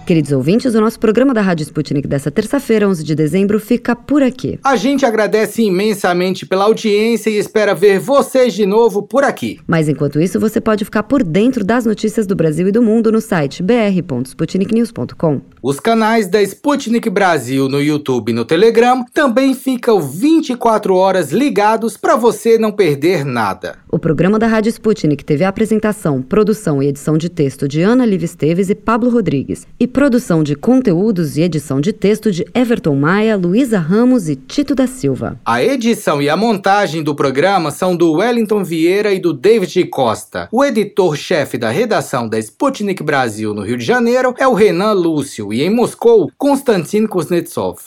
[0.08, 4.24] Queridos ouvintes, o nosso programa da Rádio Sputnik dessa terça-feira, 11 de dezembro, fica por
[4.24, 4.58] aqui.
[4.64, 9.60] A gente agradece imensamente pela audiência e espera ver vocês de novo por aqui.
[9.68, 13.12] Mas enquanto isso, você pode ficar por dentro das notícias do Brasil e do mundo
[13.12, 15.42] no site br.sputniknews.com.
[15.62, 21.98] Os canais da Sputnik Brasil no YouTube e no Telegram também ficam 24 horas ligados
[21.98, 23.80] para você não perder nada.
[23.92, 28.06] O programa da Rádio Sputnik teve a apresentação, produção e edição de texto de Ana
[28.06, 32.96] Liv Esteves e Pablo Rodrigues, e produção de conteúdos e edição de texto de Everton
[32.96, 35.40] Maia, Luísa Ramos e Tito da Silva.
[35.44, 40.48] A edição e a montagem do programa são do Wellington Vieira e do David Costa.
[40.52, 45.52] O editor-chefe da redação da Sputnik Brasil no Rio de Janeiro é o Renan Lúcio
[45.52, 47.80] e em Moscou, Konstantin Kuznetsov.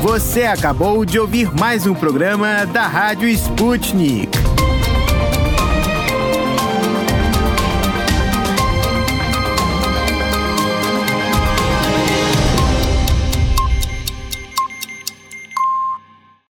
[0.00, 4.30] Você acabou de ouvir mais um programa da Rádio Sputnik.